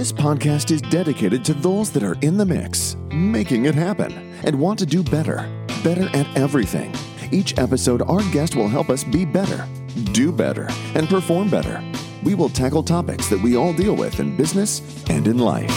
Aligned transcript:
This 0.00 0.12
podcast 0.12 0.70
is 0.70 0.80
dedicated 0.80 1.44
to 1.44 1.52
those 1.52 1.90
that 1.90 2.02
are 2.02 2.16
in 2.22 2.38
the 2.38 2.46
mix, 2.46 2.96
making 3.12 3.66
it 3.66 3.74
happen, 3.74 4.34
and 4.44 4.58
want 4.58 4.78
to 4.78 4.86
do 4.86 5.02
better. 5.02 5.46
Better 5.84 6.08
at 6.16 6.26
everything. 6.38 6.94
Each 7.30 7.58
episode, 7.58 8.00
our 8.08 8.22
guest 8.32 8.56
will 8.56 8.66
help 8.66 8.88
us 8.88 9.04
be 9.04 9.26
better, 9.26 9.68
do 10.12 10.32
better, 10.32 10.68
and 10.94 11.06
perform 11.06 11.50
better. 11.50 11.84
We 12.22 12.34
will 12.34 12.48
tackle 12.48 12.82
topics 12.82 13.28
that 13.28 13.42
we 13.42 13.58
all 13.58 13.74
deal 13.74 13.94
with 13.94 14.20
in 14.20 14.38
business 14.38 15.04
and 15.10 15.28
in 15.28 15.36
life. 15.36 15.70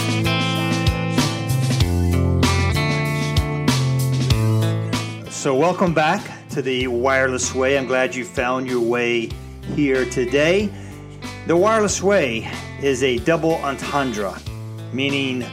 So, 5.30 5.54
welcome 5.54 5.92
back 5.92 6.48
to 6.48 6.62
the 6.62 6.86
Wireless 6.86 7.54
Way. 7.54 7.76
I'm 7.76 7.86
glad 7.86 8.14
you 8.14 8.24
found 8.24 8.68
your 8.68 8.80
way 8.80 9.28
here 9.74 10.06
today. 10.06 10.70
The 11.46 11.54
Wireless 11.54 12.02
Way 12.02 12.50
is 12.80 13.02
a 13.02 13.18
double 13.18 13.56
entendre, 13.56 14.40
meaning 14.94 15.44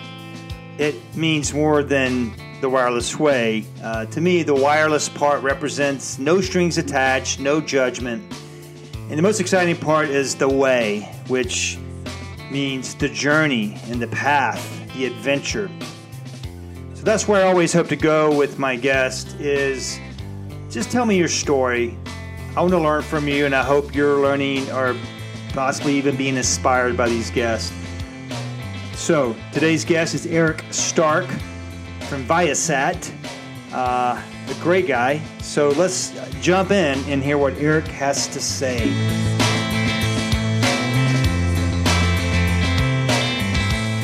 it 0.77 0.95
means 1.17 1.53
more 1.53 1.83
than 1.83 2.31
the 2.61 2.69
wireless 2.69 3.19
way. 3.19 3.65
Uh, 3.83 4.05
to 4.05 4.21
me, 4.21 4.41
the 4.43 4.55
wireless 4.55 5.09
part 5.09 5.43
represents 5.43 6.17
no 6.17 6.39
strings 6.39 6.77
attached, 6.77 7.41
no 7.41 7.59
judgment. 7.59 8.23
And 9.09 9.17
the 9.17 9.21
most 9.21 9.41
exciting 9.41 9.75
part 9.75 10.07
is 10.07 10.33
the 10.35 10.47
way, 10.47 11.13
which 11.27 11.77
means 12.49 12.95
the 12.95 13.09
journey 13.09 13.77
and 13.87 14.01
the 14.01 14.07
path, 14.07 14.65
the 14.93 15.07
adventure. 15.07 15.69
So 16.93 17.03
that's 17.03 17.27
where 17.27 17.45
I 17.45 17.49
always 17.49 17.73
hope 17.73 17.89
to 17.89 17.97
go 17.97 18.33
with 18.33 18.57
my 18.57 18.77
guest 18.77 19.35
is 19.41 19.99
just 20.69 20.89
tell 20.89 21.05
me 21.05 21.17
your 21.17 21.27
story. 21.27 21.97
I 22.55 22.61
want 22.61 22.71
to 22.71 22.79
learn 22.79 23.01
from 23.01 23.27
you 23.27 23.45
and 23.45 23.53
I 23.53 23.63
hope 23.63 23.93
you're 23.93 24.21
learning 24.21 24.71
or 24.71 24.95
possibly 25.51 25.97
even 25.97 26.15
being 26.15 26.37
inspired 26.37 26.95
by 26.95 27.09
these 27.09 27.29
guests. 27.29 27.73
So 28.93 29.35
today's 29.51 29.83
guest 29.83 30.13
is 30.13 30.25
Eric 30.25 30.63
Stark 30.71 31.27
from 32.07 32.23
Viasat, 32.25 33.11
uh, 33.73 34.21
a 34.47 34.53
great 34.61 34.87
guy. 34.87 35.21
So 35.39 35.69
let's 35.69 36.13
jump 36.41 36.71
in 36.71 36.99
and 37.05 37.23
hear 37.23 37.37
what 37.37 37.53
Eric 37.55 37.87
has 37.87 38.27
to 38.27 38.39
say. 38.39 38.89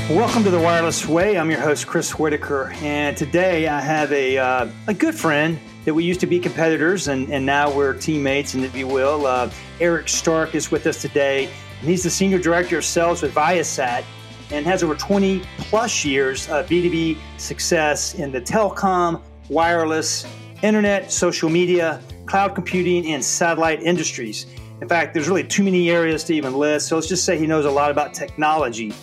Welcome 0.10 0.46
to 0.46 0.50
the 0.50 0.60
Wireless 0.60 1.06
Way. 1.06 1.38
I'm 1.38 1.52
your 1.52 1.60
host, 1.60 1.86
Chris 1.86 2.18
Whitaker, 2.18 2.72
and 2.78 3.18
today 3.18 3.68
I 3.68 3.82
have 3.82 4.12
a, 4.14 4.38
uh, 4.38 4.70
a 4.88 4.94
good 4.94 5.14
friend 5.14 5.60
that 5.84 5.94
we 5.94 6.06
used 6.06 6.22
to 6.22 6.28
be 6.28 6.40
competitors 6.40 7.10
and, 7.10 7.30
and 7.30 7.46
now 7.46 7.70
we're 7.74 7.94
teammates, 7.94 8.54
and 8.54 8.64
if 8.64 8.74
you 8.74 8.88
will. 8.88 9.26
Uh, 9.26 9.50
Eric 9.80 10.10
Stark 10.10 10.56
is 10.56 10.72
with 10.72 10.88
us 10.88 11.02
today, 11.02 11.46
and 11.80 11.90
he's 11.90 12.04
the 12.04 12.10
Senior 12.10 12.40
Director 12.40 12.80
of 12.80 12.86
Sales 12.86 13.22
with 13.22 13.34
Viasat 13.34 14.04
and 14.50 14.66
has 14.66 14.82
over 14.82 14.96
20 14.96 15.42
plus 15.58 16.04
years 16.04 16.50
of 16.50 16.68
B2B 16.68 17.18
success 17.38 18.16
in 18.16 18.32
the 18.32 18.42
telecom, 18.42 19.22
wireless, 19.50 20.26
internet, 20.64 21.12
social 21.12 21.50
media, 21.50 22.02
cloud 22.26 22.56
computing, 22.56 23.14
and 23.14 23.24
satellite 23.24 23.84
industries. 23.84 24.48
In 24.82 24.88
fact, 24.88 25.14
there's 25.14 25.28
really 25.28 25.44
too 25.44 25.64
many 25.64 25.92
areas 25.92 26.24
to 26.26 26.34
even 26.34 26.54
list, 26.54 26.88
so 26.88 26.96
let's 26.96 27.08
just 27.08 27.24
say 27.24 27.38
he 27.38 27.46
knows 27.46 27.66
a 27.66 27.72
lot 27.72 27.92
about 27.92 28.14
technology. 28.14 28.94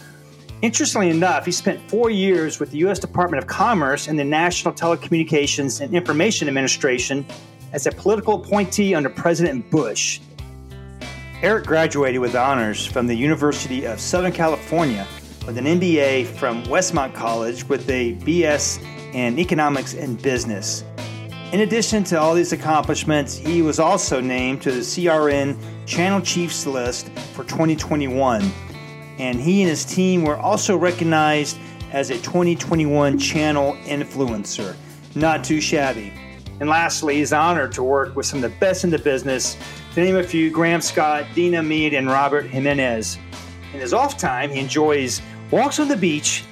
Interestingly 0.63 1.11
enough, 1.11 1.45
he 1.45 1.53
spent 1.53 1.89
four 1.91 2.11
years 2.11 2.59
with 2.59 2.71
the 2.71 2.79
U.S. 2.79 2.99
Department 2.99 3.43
of 3.43 3.49
Commerce 3.49 4.09
and 4.09 4.19
the 4.19 4.25
National 4.25 4.73
Telecommunications 4.73 5.81
and 5.81 5.95
Information 5.95 6.49
Administration 6.49 7.25
as 7.73 7.87
a 7.87 7.93
political 7.93 8.43
appointee 8.43 8.95
under 8.95 9.11
President 9.11 9.69
Bush. 9.71 10.21
Eric 11.45 11.67
graduated 11.67 12.23
with 12.23 12.35
honors 12.35 12.87
from 12.87 13.07
the 13.07 13.15
University 13.15 13.85
of 13.85 14.01
Southern 14.01 14.33
California 14.33 15.07
with 15.47 15.59
an 15.59 15.67
MBA 15.67 16.25
from 16.25 16.65
Westmont 16.65 17.13
College 17.13 17.69
with 17.69 17.87
a 17.91 18.15
BS 18.15 18.83
in 19.13 19.39
Economics 19.39 19.93
and 19.93 20.21
Business. 20.23 20.85
In 21.53 21.61
addition 21.61 22.03
to 22.05 22.19
all 22.19 22.33
these 22.33 22.55
accomplishments, 22.55 23.37
he 23.37 23.61
was 23.61 23.79
also 23.79 24.23
named 24.23 24.63
to 24.63 24.73
the 24.73 24.81
CRN 24.81 25.59
Channel 25.85 26.23
Chiefs 26.23 26.67
list 26.67 27.11
for 27.35 27.45
2021 27.45 28.51
and 29.19 29.39
he 29.39 29.61
and 29.61 29.69
his 29.69 29.85
team 29.85 30.25
were 30.25 30.39
also 30.39 30.79
recognized 30.79 31.59
as 31.93 32.09
a 32.09 32.15
2021 32.21 33.19
channel 33.19 33.77
influencer. 33.85 34.75
Not 35.15 35.45
too 35.45 35.61
shabby. 35.61 36.11
And 36.61 36.71
lastly, 36.71 37.17
he's 37.17 37.33
honored 37.33 37.73
to 37.73 37.83
work 37.83 38.17
with 38.17 38.27
some 38.27 38.43
of 38.43 38.51
the 38.51 38.59
best 38.59 38.85
in 38.85 38.91
the 38.91 38.99
business. 38.99 39.59
To 39.95 40.01
name 40.01 40.17
a 40.17 40.25
few, 40.25 40.51
Graham 40.51 40.81
Scott, 40.81 41.25
Dina 41.37 41.63
Mead, 41.63 41.95
and 41.95 42.09
Robert 42.09 42.47
Jimenez. 42.47 43.17
In 43.73 43.79
his 43.79 43.93
off 43.93 44.19
time, 44.19 44.51
he 44.51 44.59
enjoys 44.59 45.23
walks 45.53 45.79
on 45.79 45.87
the 45.87 45.97
beach 45.97 46.43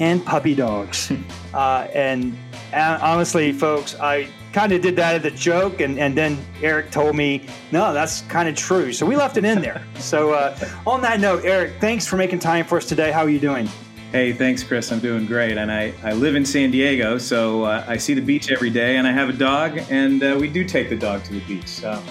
and 0.00 0.24
puppy 0.24 0.54
dogs. 0.54 1.12
uh, 1.54 1.88
and 1.92 2.34
uh, 2.72 2.98
honestly, 3.02 3.52
folks, 3.52 4.00
I 4.00 4.28
kind 4.54 4.72
of 4.72 4.80
did 4.80 4.96
that 4.96 5.14
as 5.14 5.30
a 5.30 5.36
joke, 5.36 5.82
and, 5.82 5.98
and 5.98 6.16
then 6.16 6.38
Eric 6.62 6.90
told 6.90 7.16
me, 7.16 7.46
no, 7.70 7.92
that's 7.92 8.22
kind 8.22 8.48
of 8.48 8.56
true. 8.56 8.94
So 8.94 9.04
we 9.04 9.14
left 9.14 9.36
it 9.36 9.44
in 9.44 9.60
there. 9.60 9.84
so 9.96 10.32
uh, 10.32 10.58
on 10.86 11.02
that 11.02 11.20
note, 11.20 11.44
Eric, 11.44 11.74
thanks 11.82 12.06
for 12.06 12.16
making 12.16 12.38
time 12.38 12.64
for 12.64 12.78
us 12.78 12.86
today. 12.86 13.12
How 13.12 13.20
are 13.20 13.28
you 13.28 13.40
doing? 13.40 13.68
Hey, 14.10 14.32
thanks, 14.32 14.62
Chris. 14.62 14.90
I'm 14.90 15.00
doing 15.00 15.26
great. 15.26 15.58
And 15.58 15.70
I, 15.70 15.92
I 16.02 16.14
live 16.14 16.34
in 16.34 16.46
San 16.46 16.70
Diego, 16.70 17.18
so 17.18 17.64
uh, 17.64 17.84
I 17.86 17.98
see 17.98 18.14
the 18.14 18.22
beach 18.22 18.50
every 18.50 18.70
day, 18.70 18.96
and 18.96 19.06
I 19.06 19.12
have 19.12 19.28
a 19.28 19.34
dog, 19.34 19.80
and 19.90 20.22
uh, 20.22 20.38
we 20.40 20.48
do 20.48 20.64
take 20.64 20.88
the 20.88 20.96
dog 20.96 21.24
to 21.24 21.34
the 21.34 21.40
beach. 21.40 21.68
So 21.68 22.02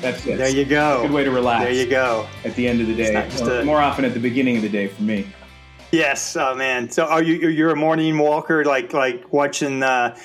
that's 0.00 0.26
it. 0.26 0.38
There 0.38 0.48
you 0.48 0.64
go. 0.64 1.02
Good 1.02 1.12
way 1.12 1.24
to 1.24 1.30
relax. 1.30 1.64
There 1.64 1.72
you 1.72 1.88
go. 1.88 2.26
At 2.44 2.54
the 2.54 2.66
end 2.68 2.80
of 2.80 2.86
the 2.86 2.94
day, 2.94 3.14
a... 3.14 3.64
more 3.64 3.80
often 3.80 4.04
at 4.04 4.14
the 4.14 4.20
beginning 4.20 4.56
of 4.56 4.62
the 4.62 4.68
day 4.68 4.88
for 4.88 5.02
me. 5.02 5.26
Yes, 5.92 6.36
oh 6.36 6.54
man. 6.54 6.90
So 6.90 7.04
are 7.04 7.22
you 7.22 7.48
you're 7.48 7.70
a 7.70 7.76
morning 7.76 8.18
walker, 8.18 8.64
like 8.64 8.92
like 8.92 9.32
watching? 9.32 9.82
Uh, 9.82 10.16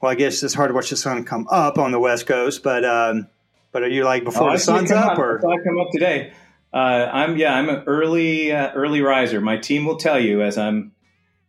well, 0.00 0.12
I 0.12 0.14
guess 0.14 0.42
it's 0.42 0.54
hard 0.54 0.70
to 0.70 0.74
watch 0.74 0.90
the 0.90 0.96
sun 0.96 1.24
come 1.24 1.46
up 1.50 1.78
on 1.78 1.92
the 1.92 1.98
West 1.98 2.26
Coast, 2.26 2.62
but 2.62 2.84
um, 2.84 3.28
but 3.72 3.82
are 3.82 3.88
you 3.88 4.04
like 4.04 4.24
before 4.24 4.50
oh, 4.50 4.52
the 4.52 4.58
sun's 4.58 4.90
up, 4.90 5.18
or 5.18 5.38
I 5.38 5.56
come 5.64 5.78
up 5.78 5.88
today? 5.92 6.32
Uh, 6.72 7.08
I'm 7.12 7.36
yeah, 7.36 7.54
I'm 7.54 7.68
an 7.68 7.84
early 7.86 8.52
uh, 8.52 8.72
early 8.72 9.00
riser. 9.00 9.40
My 9.40 9.56
team 9.56 9.84
will 9.84 9.96
tell 9.96 10.18
you 10.18 10.42
as 10.42 10.56
I'm 10.58 10.92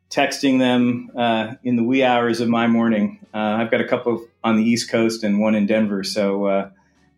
texting 0.10 0.60
them 0.60 1.12
uh, 1.16 1.56
in 1.64 1.76
the 1.76 1.84
wee 1.84 2.04
hours 2.04 2.42
of 2.42 2.50
my 2.50 2.68
morning. 2.68 3.26
Uh, 3.34 3.38
I've 3.38 3.72
got 3.72 3.82
a 3.82 3.88
couple 3.88 4.28
on 4.44 4.58
the 4.58 4.64
East 4.64 4.90
Coast 4.90 5.24
and 5.24 5.40
one 5.40 5.56
in 5.56 5.66
Denver, 5.66 6.04
so 6.04 6.46
uh, 6.46 6.70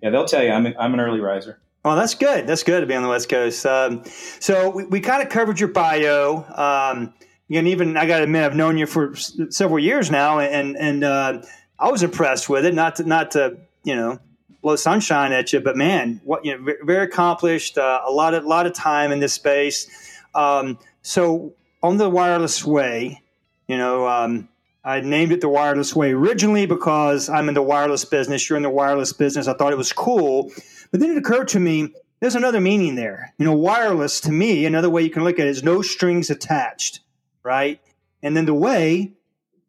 yeah, 0.04 0.10
they'll 0.10 0.26
tell 0.26 0.44
you 0.44 0.52
I'm 0.52 0.68
I'm 0.78 0.94
an 0.94 1.00
early 1.00 1.22
riser. 1.22 1.60
Oh, 1.86 1.96
that's 1.96 2.14
good. 2.14 2.46
That's 2.46 2.64
good 2.64 2.82
to 2.82 2.86
be 2.86 2.94
on 2.94 3.04
the 3.04 3.10
West 3.10 3.30
Coast. 3.30 3.66
Um, 3.66 4.04
so 4.40 4.70
we, 4.70 4.86
we 4.86 5.00
kind 5.00 5.24
of 5.24 5.30
covered 5.30 5.60
your 5.60 5.70
bio. 5.70 6.46
Um, 6.56 7.14
and 7.52 7.68
even 7.68 7.98
I 7.98 8.06
got 8.06 8.18
to 8.18 8.24
admit, 8.24 8.44
I've 8.44 8.56
known 8.56 8.78
you 8.78 8.86
for 8.86 9.16
several 9.16 9.80
years 9.80 10.12
now, 10.12 10.40
and 10.40 10.78
and 10.78 11.04
uh, 11.04 11.42
I 11.80 11.90
was 11.90 12.04
impressed 12.04 12.50
with 12.50 12.66
it. 12.66 12.74
Not 12.74 12.98
to 12.98 13.04
not 13.04 13.32
to 13.32 13.58
you 13.84 13.96
know 13.96 14.20
blow 14.62 14.76
sunshine 14.76 15.32
at 15.32 15.54
you, 15.54 15.62
but 15.62 15.78
man, 15.78 16.20
what 16.24 16.44
you 16.44 16.58
know, 16.58 16.74
very 16.84 17.06
accomplished. 17.06 17.78
Uh, 17.78 18.02
a 18.06 18.12
lot 18.12 18.34
of 18.34 18.44
lot 18.44 18.66
of 18.66 18.74
time 18.74 19.12
in 19.12 19.20
this 19.20 19.34
space. 19.34 19.88
Um, 20.36 20.80
so 21.02 21.54
on 21.82 21.98
the 21.98 22.10
wireless 22.10 22.66
way, 22.66 23.22
you 23.68 23.78
know, 23.78 24.08
um, 24.08 24.50
I 24.84 25.02
named 25.02 25.32
it 25.32 25.42
the 25.42 25.50
wireless 25.50 25.96
way 25.96 26.12
originally 26.12 26.66
because 26.66 27.30
I'm 27.30 27.48
in 27.48 27.56
the 27.56 27.62
wireless 27.62 28.04
business. 28.06 28.50
You're 28.50 28.58
in 28.58 28.64
the 28.64 28.70
wireless 28.70 29.14
business. 29.14 29.48
I 29.48 29.54
thought 29.54 29.72
it 29.72 29.78
was 29.78 29.94
cool, 29.94 30.52
but 30.92 31.00
then 31.00 31.12
it 31.12 31.18
occurred 31.18 31.48
to 31.50 31.60
me 31.60 31.94
there's 32.20 32.36
another 32.36 32.60
meaning 32.60 32.96
there. 32.96 33.34
You 33.38 33.46
know, 33.46 33.54
wireless 33.54 34.22
to 34.22 34.32
me, 34.32 34.66
another 34.66 34.90
way 34.90 35.04
you 35.04 35.10
can 35.10 35.24
look 35.24 35.40
at 35.40 35.48
it 35.48 35.50
is 35.50 35.64
no 35.64 35.82
strings 35.82 36.30
attached 36.30 37.02
right? 37.44 37.82
And 38.22 38.36
then 38.36 38.46
the 38.46 38.54
way 38.54 39.14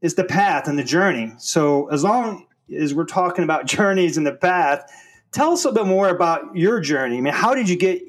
is 0.00 0.14
the 0.14 0.25
path 0.25 0.69
and 0.69 0.78
the 0.78 0.84
journey. 0.84 1.32
So 1.38 1.88
as 1.91 2.04
long 2.04 2.46
as 2.75 2.94
we're 2.94 3.04
talking 3.04 3.44
about 3.44 3.66
journeys 3.66 4.16
and 4.16 4.26
the 4.26 4.32
path, 4.32 4.91
tell 5.32 5.52
us 5.52 5.64
a 5.64 5.72
bit 5.72 5.86
more 5.86 6.08
about 6.08 6.56
your 6.56 6.81
journey. 6.81 7.19
I 7.19 7.20
mean, 7.20 7.34
how 7.34 7.55
did 7.55 7.69
you 7.69 7.76
get 7.76 8.00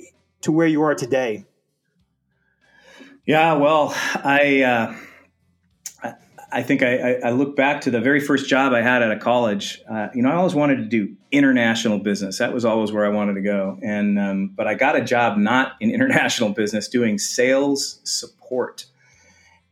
to 0.41 0.51
where 0.51 0.67
you 0.67 0.83
are 0.83 0.95
today? 0.95 1.45
Yeah, 3.25 3.53
well, 3.53 3.91
I 4.23 4.61
uh, 4.61 4.95
I 6.51 6.63
think 6.63 6.83
I, 6.83 7.15
I, 7.23 7.31
look 7.31 7.55
back 7.55 7.81
to 7.81 7.91
the 7.91 7.99
very 7.99 8.19
first 8.19 8.47
job 8.47 8.73
I 8.73 8.81
had 8.81 9.01
at 9.01 9.11
a 9.11 9.17
college. 9.17 9.81
Uh, 9.89 10.09
you 10.13 10.21
know, 10.21 10.29
I 10.29 10.35
always 10.35 10.55
wanted 10.55 10.77
to 10.77 10.85
do 10.85 11.15
international 11.31 11.99
business. 11.99 12.37
That 12.37 12.53
was 12.53 12.65
always 12.65 12.91
where 12.91 13.05
I 13.05 13.09
wanted 13.09 13.33
to 13.35 13.41
go. 13.41 13.77
And 13.83 14.19
um, 14.19 14.47
but 14.55 14.67
I 14.67 14.75
got 14.75 14.95
a 14.95 15.01
job 15.03 15.37
not 15.37 15.73
in 15.79 15.91
international 15.93 16.49
business, 16.49 16.87
doing 16.87 17.17
sales 17.17 17.99
support. 18.03 18.85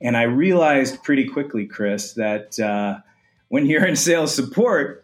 And 0.02 0.18
I 0.18 0.24
realized 0.24 1.02
pretty 1.04 1.28
quickly, 1.28 1.66
Chris, 1.66 2.14
that 2.14 2.60
uh, 2.60 3.00
when 3.48 3.66
you're 3.66 3.86
in 3.86 3.96
sales 3.96 4.36
support 4.36 5.02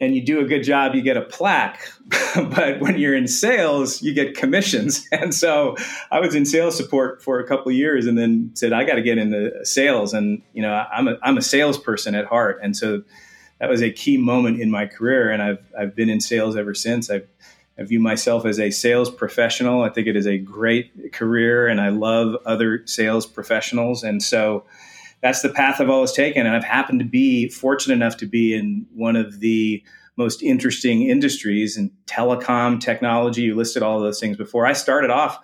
and 0.00 0.14
you 0.14 0.24
do 0.24 0.40
a 0.40 0.44
good 0.44 0.62
job, 0.62 0.94
you 0.94 1.02
get 1.02 1.16
a 1.16 1.22
plaque. 1.22 1.80
but 2.36 2.80
when 2.80 2.98
you're 2.98 3.16
in 3.16 3.26
sales, 3.26 4.00
you 4.02 4.14
get 4.14 4.36
commissions. 4.36 5.06
And 5.12 5.34
so 5.34 5.76
I 6.10 6.20
was 6.20 6.34
in 6.34 6.44
sales 6.46 6.76
support 6.76 7.22
for 7.22 7.40
a 7.40 7.46
couple 7.46 7.72
years 7.72 8.06
and 8.06 8.16
then 8.16 8.50
said, 8.54 8.72
I 8.72 8.84
got 8.84 8.94
to 8.94 9.02
get 9.02 9.18
into 9.18 9.64
sales. 9.64 10.14
And, 10.14 10.42
you 10.52 10.62
know, 10.62 10.72
I'm 10.72 11.08
a, 11.08 11.18
I'm 11.22 11.36
a 11.36 11.42
salesperson 11.42 12.14
at 12.14 12.26
heart. 12.26 12.60
And 12.62 12.76
so 12.76 13.02
that 13.58 13.68
was 13.68 13.82
a 13.82 13.90
key 13.90 14.16
moment 14.16 14.60
in 14.60 14.70
my 14.70 14.86
career. 14.86 15.30
And 15.30 15.42
I've, 15.42 15.58
I've 15.76 15.96
been 15.96 16.08
in 16.08 16.20
sales 16.20 16.56
ever 16.56 16.74
since. 16.74 17.10
I've, 17.10 17.26
I 17.78 17.84
view 17.84 18.00
myself 18.00 18.44
as 18.44 18.58
a 18.58 18.70
sales 18.70 19.10
professional. 19.10 19.82
I 19.82 19.88
think 19.88 20.06
it 20.06 20.16
is 20.16 20.26
a 20.26 20.36
great 20.36 21.12
career, 21.12 21.68
and 21.68 21.80
I 21.80 21.90
love 21.90 22.36
other 22.44 22.84
sales 22.86 23.24
professionals. 23.24 24.02
And 24.02 24.20
so 24.20 24.64
that's 25.22 25.42
the 25.42 25.48
path 25.48 25.80
I've 25.80 25.90
always 25.90 26.12
taken. 26.12 26.46
And 26.46 26.54
I've 26.54 26.64
happened 26.64 27.00
to 27.00 27.04
be 27.04 27.48
fortunate 27.48 27.94
enough 27.94 28.16
to 28.18 28.26
be 28.26 28.54
in 28.54 28.86
one 28.94 29.16
of 29.16 29.40
the 29.40 29.82
most 30.16 30.42
interesting 30.42 31.02
industries 31.02 31.76
in 31.76 31.92
telecom 32.06 32.80
technology. 32.80 33.42
You 33.42 33.54
listed 33.54 33.82
all 33.82 34.00
those 34.00 34.20
things 34.20 34.36
before. 34.36 34.66
I 34.66 34.72
started 34.72 35.10
off 35.10 35.38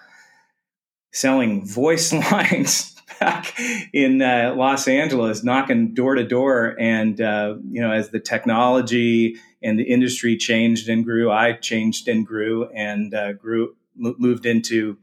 selling 1.12 1.67
voice 1.67 2.12
lines 2.32 2.94
back 3.21 3.59
in 3.93 4.21
uh, 4.21 4.55
Los 4.56 4.88
Angeles, 4.88 5.44
knocking 5.44 5.94
door 5.94 6.17
to 6.17 6.25
door. 6.25 6.77
And, 6.79 7.20
uh, 7.20 7.55
you 7.70 7.81
know, 7.81 7.93
as 7.93 8.11
the 8.11 8.20
technology 8.20 9.37
and 9.62 9.79
the 9.79 9.85
industry 9.85 10.37
changed 10.37 10.88
and 10.88 11.05
grew, 11.05 11.31
I 11.31 11.53
changed 11.53 12.09
and 12.09 12.27
grew 12.27 12.69
and 12.75 13.15
uh, 13.15 13.32
grew, 13.35 13.77
moved 13.97 14.44
into 14.44 14.99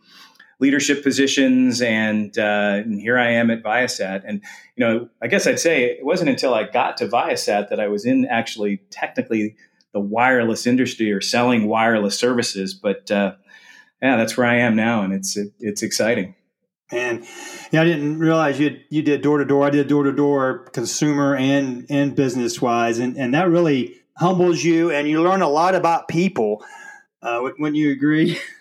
leadership 0.62 1.04
positions. 1.04 1.82
And, 1.82 2.38
uh, 2.38 2.82
and, 2.86 3.02
here 3.02 3.18
I 3.18 3.32
am 3.32 3.50
at 3.50 3.64
Viasat. 3.64 4.22
And, 4.26 4.42
you 4.78 4.86
know, 4.86 5.10
I 5.22 5.28
guess 5.28 5.48
I'd 5.48 5.60
say 5.60 5.86
it 5.86 6.06
wasn't 6.06 6.30
until 6.30 6.54
I 6.54 6.64
got 6.64 6.98
to 6.98 7.08
Viasat 7.08 7.70
that 7.70 7.80
I 7.80 7.88
was 7.88 8.06
in 8.06 8.26
actually 8.26 8.78
technically 8.92 9.56
the 9.92 10.00
wireless 10.00 10.66
industry 10.66 11.12
or 11.12 11.20
selling 11.20 11.68
wireless 11.68 12.18
services. 12.18 12.76
But, 12.76 13.10
uh, 13.12 13.34
yeah, 14.02 14.16
that's 14.16 14.38
where 14.38 14.48
I 14.48 14.58
am 14.58 14.76
now. 14.76 15.02
And 15.02 15.12
it's, 15.12 15.36
it, 15.36 15.52
it's 15.60 15.82
exciting. 15.82 16.36
And 16.94 17.26
yeah, 17.72 17.82
I 17.82 17.86
didn't 17.86 18.20
realize 18.20 18.60
you 18.60 18.78
you 18.90 19.02
did 19.02 19.22
door 19.22 19.38
to 19.38 19.46
door. 19.46 19.66
I 19.66 19.70
did 19.70 19.88
door 19.88 20.04
to 20.04 20.12
door, 20.12 20.66
consumer 20.74 21.38
and 21.38 21.86
and 21.90 22.14
business 22.18 22.62
wise, 22.62 23.00
and 23.00 23.16
and 23.18 23.34
that 23.34 23.48
really 23.50 23.96
humbles 24.18 24.62
you, 24.62 24.92
and 24.92 25.08
you 25.08 25.24
learn 25.24 25.42
a 25.42 25.48
lot 25.48 25.74
about 25.74 26.10
people. 26.10 26.66
Uh, 27.22 27.40
wouldn't 27.58 27.78
you 27.78 27.92
agree? 27.92 28.38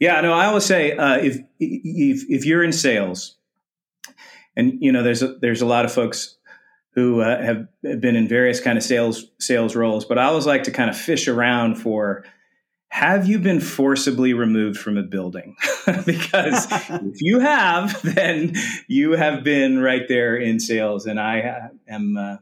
Yeah, 0.00 0.20
no. 0.22 0.32
I 0.32 0.46
always 0.46 0.64
say 0.64 0.96
uh, 0.96 1.18
if 1.18 1.38
if 1.60 2.24
if 2.28 2.44
you're 2.44 2.64
in 2.64 2.72
sales, 2.72 3.36
and 4.56 4.78
you 4.80 4.90
know, 4.90 5.02
there's 5.02 5.22
a, 5.22 5.34
there's 5.34 5.62
a 5.62 5.66
lot 5.66 5.84
of 5.84 5.92
folks 5.92 6.36
who 6.94 7.20
uh, 7.20 7.40
have 7.42 7.68
been 7.82 8.16
in 8.16 8.26
various 8.26 8.60
kind 8.60 8.76
of 8.76 8.82
sales 8.82 9.26
sales 9.38 9.76
roles, 9.76 10.04
but 10.04 10.18
I 10.18 10.24
always 10.24 10.46
like 10.46 10.64
to 10.64 10.70
kind 10.72 10.90
of 10.90 10.96
fish 10.96 11.28
around 11.28 11.76
for 11.76 12.24
have 12.90 13.28
you 13.28 13.38
been 13.38 13.60
forcibly 13.60 14.34
removed 14.34 14.78
from 14.78 14.98
a 14.98 15.02
building? 15.02 15.56
because 16.04 16.66
if 16.70 17.20
you 17.20 17.38
have, 17.38 18.00
then 18.02 18.54
you 18.88 19.12
have 19.12 19.44
been 19.44 19.78
right 19.78 20.08
there 20.08 20.36
in 20.36 20.58
sales. 20.58 21.06
And 21.06 21.18
I 21.18 21.70
am, 21.88 22.16
uh, 22.16 22.36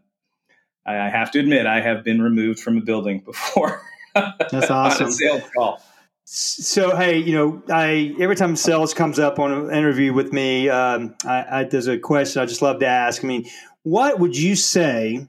I 0.86 1.10
have 1.10 1.30
to 1.32 1.38
admit, 1.38 1.66
I 1.66 1.82
have 1.82 2.02
been 2.02 2.22
removed 2.22 2.60
from 2.60 2.78
a 2.78 2.80
building 2.80 3.20
before. 3.20 3.82
That's 4.14 4.70
awesome. 4.70 5.12
sales 5.12 5.42
call. 5.54 5.82
So 6.30 6.94
hey, 6.94 7.16
you 7.16 7.32
know, 7.32 7.62
I 7.70 8.14
every 8.20 8.36
time 8.36 8.54
sales 8.54 8.92
comes 8.92 9.18
up 9.18 9.38
on 9.38 9.50
an 9.50 9.74
interview 9.74 10.12
with 10.12 10.30
me, 10.30 10.68
um, 10.68 11.14
I, 11.24 11.60
I, 11.60 11.64
there's 11.64 11.86
a 11.86 11.98
question 11.98 12.42
I 12.42 12.44
just 12.44 12.60
love 12.60 12.80
to 12.80 12.86
ask. 12.86 13.24
I 13.24 13.26
mean, 13.26 13.46
what 13.82 14.18
would 14.18 14.36
you 14.36 14.54
say 14.54 15.26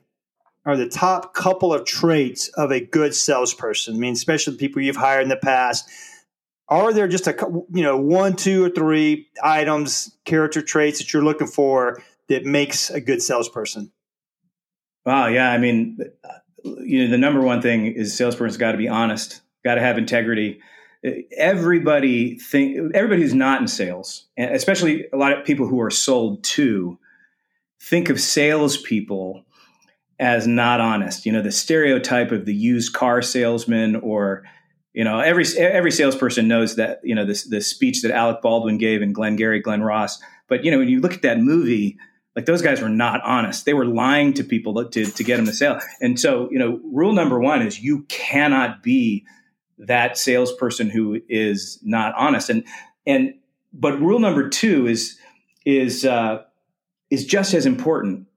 are 0.65 0.75
the 0.75 0.89
top 0.89 1.33
couple 1.33 1.73
of 1.73 1.85
traits 1.85 2.49
of 2.49 2.71
a 2.71 2.81
good 2.81 3.15
salesperson? 3.15 3.95
I 3.95 3.97
mean, 3.97 4.11
especially 4.11 4.51
the 4.55 4.59
people 4.59 4.81
you've 4.81 4.97
hired 4.97 5.23
in 5.23 5.29
the 5.29 5.37
past. 5.37 5.89
Are 6.67 6.91
there 6.91 7.07
just 7.07 7.27
a 7.27 7.63
you 7.73 7.81
know 7.81 7.95
one, 7.95 8.35
two, 8.35 8.65
or 8.65 8.69
three 8.69 9.29
items, 9.41 10.17
character 10.25 10.61
traits 10.61 10.99
that 10.99 11.13
you're 11.13 11.23
looking 11.23 11.47
for 11.47 12.03
that 12.27 12.43
makes 12.43 12.89
a 12.89 12.99
good 12.99 13.21
salesperson? 13.21 13.93
Wow, 15.05 15.27
yeah. 15.27 15.49
I 15.49 15.59
mean, 15.59 15.97
you 16.65 17.05
know, 17.05 17.09
the 17.09 17.17
number 17.17 17.39
one 17.39 17.61
thing 17.61 17.85
is 17.85 18.17
salesperson's 18.17 18.57
got 18.57 18.73
to 18.73 18.77
be 18.77 18.89
honest, 18.89 19.39
got 19.63 19.75
to 19.75 19.81
have 19.81 19.97
integrity. 19.97 20.59
Everybody 21.37 22.37
think 22.37 22.93
everybody 22.93 23.21
who's 23.21 23.33
not 23.33 23.61
in 23.61 23.67
sales, 23.67 24.25
especially 24.37 25.05
a 25.13 25.17
lot 25.17 25.37
of 25.37 25.45
people 25.45 25.67
who 25.67 25.79
are 25.81 25.91
sold 25.91 26.43
to, 26.43 26.99
think 27.81 28.09
of 28.09 28.19
salespeople 28.19 29.45
as 30.19 30.45
not 30.45 30.81
honest. 30.81 31.25
You 31.25 31.31
know, 31.31 31.41
the 31.41 31.51
stereotype 31.51 32.31
of 32.31 32.45
the 32.45 32.53
used 32.53 32.93
car 32.93 33.21
salesman 33.21 33.95
or 33.97 34.43
you 34.93 35.03
know, 35.03 35.19
every 35.19 35.45
every 35.57 35.91
salesperson 35.91 36.47
knows 36.47 36.75
that, 36.75 36.99
you 37.03 37.15
know, 37.15 37.25
this 37.25 37.43
the 37.43 37.61
speech 37.61 38.01
that 38.01 38.11
Alec 38.11 38.41
Baldwin 38.41 38.77
gave 38.77 39.01
in 39.01 39.13
Glengarry 39.13 39.61
Glen 39.61 39.81
Ross. 39.81 40.19
But 40.47 40.65
you 40.65 40.71
know, 40.71 40.79
when 40.79 40.89
you 40.89 40.99
look 40.99 41.13
at 41.13 41.21
that 41.21 41.39
movie, 41.39 41.97
like 42.35 42.45
those 42.45 42.61
guys 42.61 42.81
were 42.81 42.89
not 42.89 43.21
honest. 43.23 43.65
They 43.65 43.73
were 43.73 43.85
lying 43.85 44.33
to 44.33 44.43
people 44.43 44.83
to, 44.83 45.05
to 45.05 45.23
get 45.23 45.37
them 45.37 45.45
to 45.45 45.53
sale. 45.53 45.79
And 46.01 46.19
so, 46.19 46.49
you 46.51 46.59
know, 46.59 46.79
rule 46.83 47.13
number 47.13 47.39
one 47.39 47.61
is 47.61 47.79
you 47.79 48.03
cannot 48.09 48.81
be 48.81 49.25
that 49.79 50.17
salesperson 50.17 50.89
who 50.89 51.21
is 51.27 51.79
not 51.83 52.13
honest. 52.15 52.49
And 52.49 52.65
and 53.05 53.33
but 53.73 53.99
rule 53.99 54.19
number 54.19 54.49
two 54.49 54.87
is 54.87 55.17
is 55.65 56.05
uh, 56.05 56.43
is 57.09 57.25
just 57.25 57.53
as 57.53 57.65
important 57.65 58.27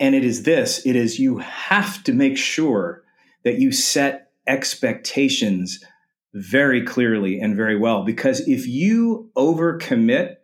and 0.00 0.14
it 0.14 0.24
is 0.24 0.42
this 0.44 0.84
it 0.86 0.96
is 0.96 1.18
you 1.18 1.38
have 1.38 2.02
to 2.04 2.12
make 2.12 2.36
sure 2.36 3.02
that 3.44 3.58
you 3.58 3.72
set 3.72 4.30
expectations 4.46 5.84
very 6.34 6.84
clearly 6.84 7.40
and 7.40 7.56
very 7.56 7.76
well. 7.76 8.04
Because 8.04 8.46
if 8.48 8.66
you 8.66 9.30
overcommit 9.36 10.36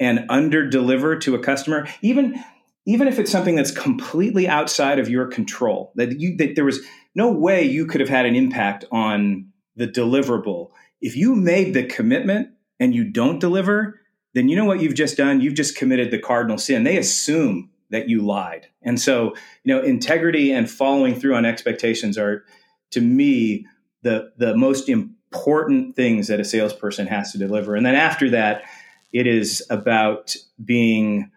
and 0.00 0.20
underdeliver 0.28 1.20
to 1.20 1.34
a 1.34 1.38
customer, 1.38 1.86
even 2.00 2.42
even 2.86 3.06
if 3.08 3.18
it's 3.18 3.30
something 3.30 3.54
that's 3.54 3.70
completely 3.70 4.48
outside 4.48 4.98
of 4.98 5.08
your 5.08 5.26
control, 5.26 5.92
that 5.96 6.20
you 6.20 6.36
that 6.38 6.54
there 6.54 6.64
was 6.64 6.80
no 7.14 7.30
way 7.30 7.62
you 7.62 7.86
could 7.86 8.00
have 8.00 8.10
had 8.10 8.26
an 8.26 8.34
impact 8.34 8.84
on 8.90 9.48
the 9.76 9.86
deliverable. 9.86 10.70
If 11.00 11.16
you 11.16 11.34
made 11.34 11.74
the 11.74 11.84
commitment 11.84 12.50
and 12.80 12.94
you 12.94 13.04
don't 13.04 13.38
deliver, 13.38 14.00
then 14.34 14.48
you 14.48 14.56
know 14.56 14.64
what 14.64 14.80
you've 14.80 14.94
just 14.94 15.16
done? 15.16 15.40
You've 15.40 15.54
just 15.54 15.76
committed 15.76 16.10
the 16.10 16.18
cardinal 16.18 16.58
sin. 16.58 16.84
They 16.84 16.96
assume 16.96 17.70
that 17.90 18.08
you 18.08 18.22
lied. 18.22 18.68
And 18.82 19.00
so, 19.00 19.34
you 19.64 19.74
know, 19.74 19.82
integrity 19.82 20.50
and 20.52 20.70
following 20.70 21.14
through 21.14 21.34
on 21.34 21.44
expectations 21.44 22.18
are 22.18 22.44
to 22.90 23.00
me 23.00 23.66
the 24.02 24.32
the 24.38 24.56
most 24.56 24.88
important 24.88 25.94
things 25.94 26.28
that 26.28 26.40
a 26.40 26.44
salesperson 26.44 27.06
has 27.06 27.32
to 27.32 27.38
deliver. 27.38 27.76
And 27.76 27.86
then 27.86 27.94
after 27.94 28.30
that, 28.30 28.64
it 29.12 29.26
is 29.26 29.64
about 29.70 30.34
being 30.62 31.30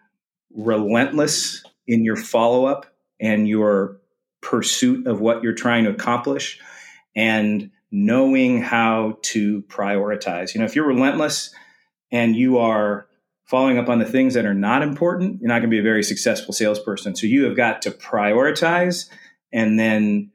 relentless 0.56 1.62
in 1.86 2.04
your 2.04 2.16
follow-up 2.16 2.86
and 3.20 3.46
your 3.46 4.00
pursuit 4.40 5.06
of 5.06 5.20
what 5.20 5.42
you're 5.42 5.54
trying 5.54 5.84
to 5.84 5.90
accomplish 5.90 6.58
and 7.14 7.70
knowing 7.90 8.60
how 8.60 9.18
to 9.22 9.62
prioritize. 9.62 10.54
You 10.54 10.60
know, 10.60 10.64
if 10.64 10.74
you're 10.74 10.86
relentless 10.86 11.54
and 12.10 12.34
you 12.34 12.58
are 12.58 13.06
following 13.44 13.78
up 13.78 13.88
on 13.88 13.98
the 13.98 14.04
things 14.04 14.34
that 14.34 14.44
are 14.44 14.54
not 14.54 14.82
important, 14.82 15.40
you're 15.40 15.48
not 15.48 15.60
going 15.60 15.70
to 15.70 15.74
be 15.74 15.78
a 15.78 15.82
very 15.82 16.02
successful 16.02 16.52
salesperson. 16.52 17.14
So 17.14 17.26
you 17.26 17.44
have 17.44 17.56
got 17.56 17.82
to 17.82 17.90
prioritize 17.90 19.08
and 19.52 19.78
then 19.78 20.32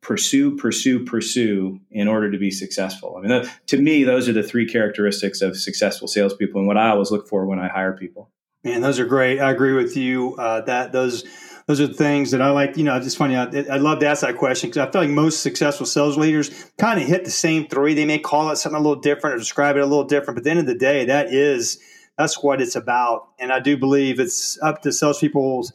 pursue, 0.00 0.56
pursue, 0.56 1.04
pursue 1.04 1.80
in 1.90 2.06
order 2.06 2.30
to 2.30 2.38
be 2.38 2.50
successful. 2.52 3.16
I 3.18 3.26
mean, 3.26 3.50
to 3.66 3.76
me, 3.76 4.04
those 4.04 4.28
are 4.28 4.32
the 4.32 4.42
three 4.42 4.68
characteristics 4.68 5.40
of 5.40 5.56
successful 5.56 6.06
salespeople 6.06 6.60
and 6.60 6.68
what 6.68 6.78
I 6.78 6.90
always 6.90 7.10
look 7.10 7.28
for 7.28 7.44
when 7.46 7.58
I 7.58 7.68
hire 7.68 7.96
people. 7.96 8.30
Man, 8.66 8.80
those 8.80 8.98
are 8.98 9.06
great. 9.06 9.38
I 9.38 9.52
agree 9.52 9.74
with 9.74 9.96
you. 9.96 10.34
Uh, 10.34 10.60
that 10.62 10.90
those 10.90 11.22
those 11.68 11.80
are 11.80 11.86
the 11.86 11.94
things 11.94 12.32
that 12.32 12.42
I 12.42 12.50
like. 12.50 12.76
You 12.76 12.82
know, 12.82 12.98
just 12.98 13.16
funny. 13.16 13.36
I, 13.36 13.44
I 13.44 13.76
love 13.76 14.00
to 14.00 14.08
ask 14.08 14.22
that 14.22 14.36
question 14.36 14.68
because 14.68 14.88
I 14.88 14.90
feel 14.90 15.02
like 15.02 15.10
most 15.10 15.40
successful 15.40 15.86
sales 15.86 16.18
leaders 16.18 16.68
kind 16.76 17.00
of 17.00 17.06
hit 17.06 17.24
the 17.24 17.30
same 17.30 17.68
three. 17.68 17.94
They 17.94 18.04
may 18.04 18.18
call 18.18 18.50
it 18.50 18.56
something 18.56 18.76
a 18.76 18.82
little 18.82 19.00
different 19.00 19.36
or 19.36 19.38
describe 19.38 19.76
it 19.76 19.82
a 19.82 19.86
little 19.86 20.02
different, 20.02 20.34
but 20.34 20.40
at 20.40 20.44
the 20.44 20.50
end 20.50 20.58
of 20.58 20.66
the 20.66 20.74
day, 20.74 21.04
that 21.04 21.32
is 21.32 21.78
that's 22.18 22.42
what 22.42 22.60
it's 22.60 22.74
about. 22.74 23.28
And 23.38 23.52
I 23.52 23.60
do 23.60 23.76
believe 23.76 24.18
it's 24.18 24.60
up 24.60 24.82
to 24.82 24.90
salespeople 24.90 25.70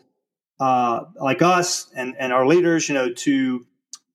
uh, 0.59 1.05
like 1.15 1.41
us 1.41 1.89
and, 1.95 2.13
and 2.19 2.33
our 2.33 2.45
leaders, 2.45 2.89
you 2.89 2.95
know, 2.95 3.09
to 3.09 3.65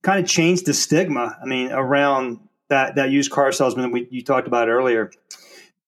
kind 0.03 0.23
of 0.23 0.29
change 0.29 0.65
the 0.65 0.75
stigma. 0.75 1.35
I 1.41 1.47
mean, 1.47 1.71
around 1.71 2.41
that 2.67 2.93
that 2.97 3.09
used 3.09 3.31
car 3.31 3.51
salesman 3.51 3.85
that 3.85 3.91
we, 3.91 4.07
you 4.11 4.23
talked 4.23 4.47
about 4.47 4.69
earlier. 4.69 5.11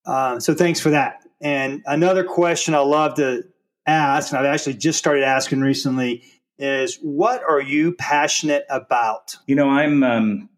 Uh, 0.04 0.40
so 0.40 0.54
thanks 0.54 0.80
for 0.80 0.90
that. 0.90 1.20
And 1.40 1.82
another 1.86 2.24
question 2.24 2.74
I 2.74 2.80
love 2.80 3.14
to 3.14 3.44
ask, 3.86 4.32
and 4.32 4.38
I've 4.38 4.52
actually 4.52 4.74
just 4.74 4.98
started 4.98 5.24
asking 5.24 5.60
recently, 5.60 6.22
is 6.58 6.96
what 6.96 7.42
are 7.42 7.60
you 7.60 7.92
passionate 7.92 8.66
about? 8.68 9.36
You 9.46 9.54
know, 9.54 9.70
I'm 9.70 10.02
um, 10.02 10.48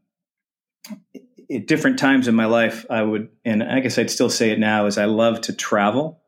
at 1.50 1.66
different 1.66 1.98
times 1.98 2.26
in 2.26 2.34
my 2.34 2.46
life, 2.46 2.84
I 2.90 3.02
would, 3.02 3.28
and 3.44 3.62
I 3.62 3.80
guess 3.80 3.98
I'd 3.98 4.10
still 4.10 4.30
say 4.30 4.50
it 4.50 4.58
now, 4.58 4.86
is 4.86 4.98
I 4.98 5.04
love 5.04 5.42
to 5.42 5.52
travel. 5.52 6.20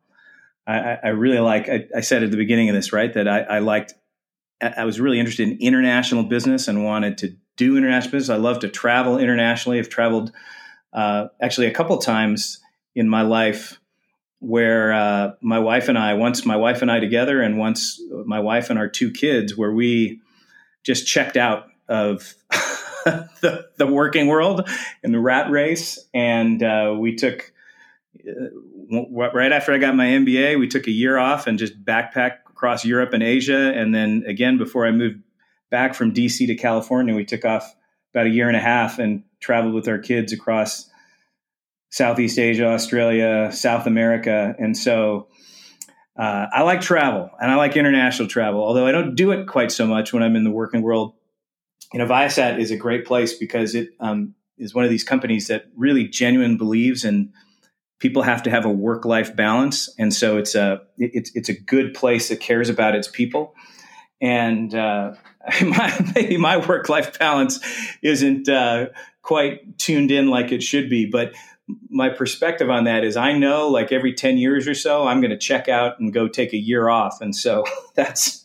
I, 0.66 0.98
I 1.02 1.08
really 1.08 1.40
like, 1.40 1.68
I, 1.68 1.86
I, 1.94 2.00
said 2.00 2.22
at 2.22 2.30
the 2.30 2.38
beginning 2.38 2.70
of 2.70 2.74
this, 2.74 2.92
right, 2.92 3.12
that 3.12 3.28
I, 3.28 3.40
I, 3.40 3.58
liked, 3.58 3.92
I 4.62 4.86
was 4.86 4.98
really 4.98 5.18
interested 5.18 5.48
in 5.48 5.58
international 5.60 6.22
business 6.22 6.68
and 6.68 6.84
wanted 6.84 7.18
to 7.18 7.36
do 7.56 7.76
international 7.76 8.12
business. 8.12 8.30
I 8.30 8.40
love 8.40 8.60
to 8.60 8.68
travel 8.68 9.18
internationally. 9.18 9.78
I've 9.78 9.90
traveled 9.90 10.32
uh, 10.94 11.26
actually 11.42 11.66
a 11.66 11.70
couple 11.70 11.98
times 11.98 12.60
in 12.94 13.08
my 13.08 13.22
life 13.22 13.78
where 14.44 14.92
uh, 14.92 15.32
my 15.40 15.58
wife 15.58 15.88
and 15.88 15.98
I, 15.98 16.14
once 16.14 16.44
my 16.44 16.56
wife 16.56 16.82
and 16.82 16.90
I 16.90 17.00
together, 17.00 17.40
and 17.40 17.58
once 17.58 18.00
my 18.26 18.40
wife 18.40 18.70
and 18.70 18.78
our 18.78 18.88
two 18.88 19.10
kids, 19.10 19.56
where 19.56 19.72
we 19.72 20.20
just 20.82 21.06
checked 21.06 21.36
out 21.36 21.66
of 21.88 22.34
the, 23.04 23.66
the 23.76 23.86
working 23.86 24.26
world 24.26 24.68
and 25.02 25.14
the 25.14 25.18
rat 25.18 25.50
race. 25.50 25.98
And 26.12 26.62
uh, 26.62 26.94
we 26.98 27.16
took, 27.16 27.52
uh, 28.28 29.00
right 29.10 29.52
after 29.52 29.72
I 29.72 29.78
got 29.78 29.96
my 29.96 30.06
MBA, 30.06 30.58
we 30.58 30.68
took 30.68 30.86
a 30.86 30.92
year 30.92 31.16
off 31.16 31.46
and 31.46 31.58
just 31.58 31.82
backpacked 31.84 32.38
across 32.50 32.84
Europe 32.84 33.12
and 33.12 33.22
Asia. 33.22 33.72
And 33.74 33.94
then 33.94 34.24
again, 34.26 34.58
before 34.58 34.86
I 34.86 34.90
moved 34.90 35.20
back 35.70 35.94
from 35.94 36.12
DC 36.12 36.46
to 36.46 36.54
California, 36.54 37.14
we 37.14 37.24
took 37.24 37.44
off 37.44 37.74
about 38.12 38.26
a 38.26 38.30
year 38.30 38.48
and 38.48 38.56
a 38.56 38.60
half 38.60 38.98
and 38.98 39.24
traveled 39.40 39.74
with 39.74 39.88
our 39.88 39.98
kids 39.98 40.32
across 40.32 40.88
Southeast 41.94 42.40
Asia, 42.40 42.66
Australia, 42.66 43.52
South 43.52 43.86
America. 43.86 44.56
And 44.58 44.76
so 44.76 45.28
uh, 46.18 46.46
I 46.52 46.62
like 46.62 46.80
travel 46.80 47.30
and 47.40 47.52
I 47.52 47.54
like 47.54 47.76
international 47.76 48.26
travel, 48.26 48.64
although 48.64 48.84
I 48.84 48.90
don't 48.90 49.14
do 49.14 49.30
it 49.30 49.46
quite 49.46 49.70
so 49.70 49.86
much 49.86 50.12
when 50.12 50.20
I'm 50.20 50.34
in 50.34 50.42
the 50.42 50.50
working 50.50 50.82
world. 50.82 51.14
You 51.92 52.00
know, 52.00 52.06
Viasat 52.06 52.58
is 52.58 52.72
a 52.72 52.76
great 52.76 53.06
place 53.06 53.34
because 53.34 53.76
it 53.76 53.90
um, 54.00 54.34
is 54.58 54.74
one 54.74 54.82
of 54.82 54.90
these 54.90 55.04
companies 55.04 55.46
that 55.46 55.66
really 55.76 56.08
genuinely 56.08 56.56
believes 56.56 57.04
in 57.04 57.32
people 58.00 58.22
have 58.22 58.42
to 58.42 58.50
have 58.50 58.64
a 58.64 58.70
work 58.70 59.04
life 59.04 59.36
balance, 59.36 59.88
and 59.96 60.12
so 60.12 60.36
it's 60.36 60.56
a 60.56 60.80
it's 60.98 61.30
it's 61.36 61.48
a 61.48 61.54
good 61.54 61.94
place 61.94 62.28
that 62.28 62.40
cares 62.40 62.68
about 62.68 62.96
its 62.96 63.06
people. 63.06 63.54
And 64.20 64.74
uh, 64.74 65.14
my, 65.62 66.12
maybe 66.16 66.38
my 66.38 66.56
work 66.56 66.88
life 66.88 67.16
balance 67.20 67.60
isn't 68.02 68.48
uh, 68.48 68.86
quite 69.22 69.78
tuned 69.78 70.10
in 70.10 70.26
like 70.28 70.50
it 70.50 70.62
should 70.62 70.90
be, 70.90 71.06
but 71.06 71.32
my 71.88 72.08
perspective 72.08 72.68
on 72.70 72.84
that 72.84 73.04
is 73.04 73.16
I 73.16 73.32
know 73.32 73.68
like 73.68 73.92
every 73.92 74.12
10 74.12 74.36
years 74.36 74.68
or 74.68 74.74
so, 74.74 75.06
I'm 75.06 75.20
going 75.20 75.30
to 75.30 75.38
check 75.38 75.68
out 75.68 75.98
and 75.98 76.12
go 76.12 76.28
take 76.28 76.52
a 76.52 76.58
year 76.58 76.88
off. 76.88 77.20
And 77.20 77.34
so 77.34 77.64
that's, 77.94 78.44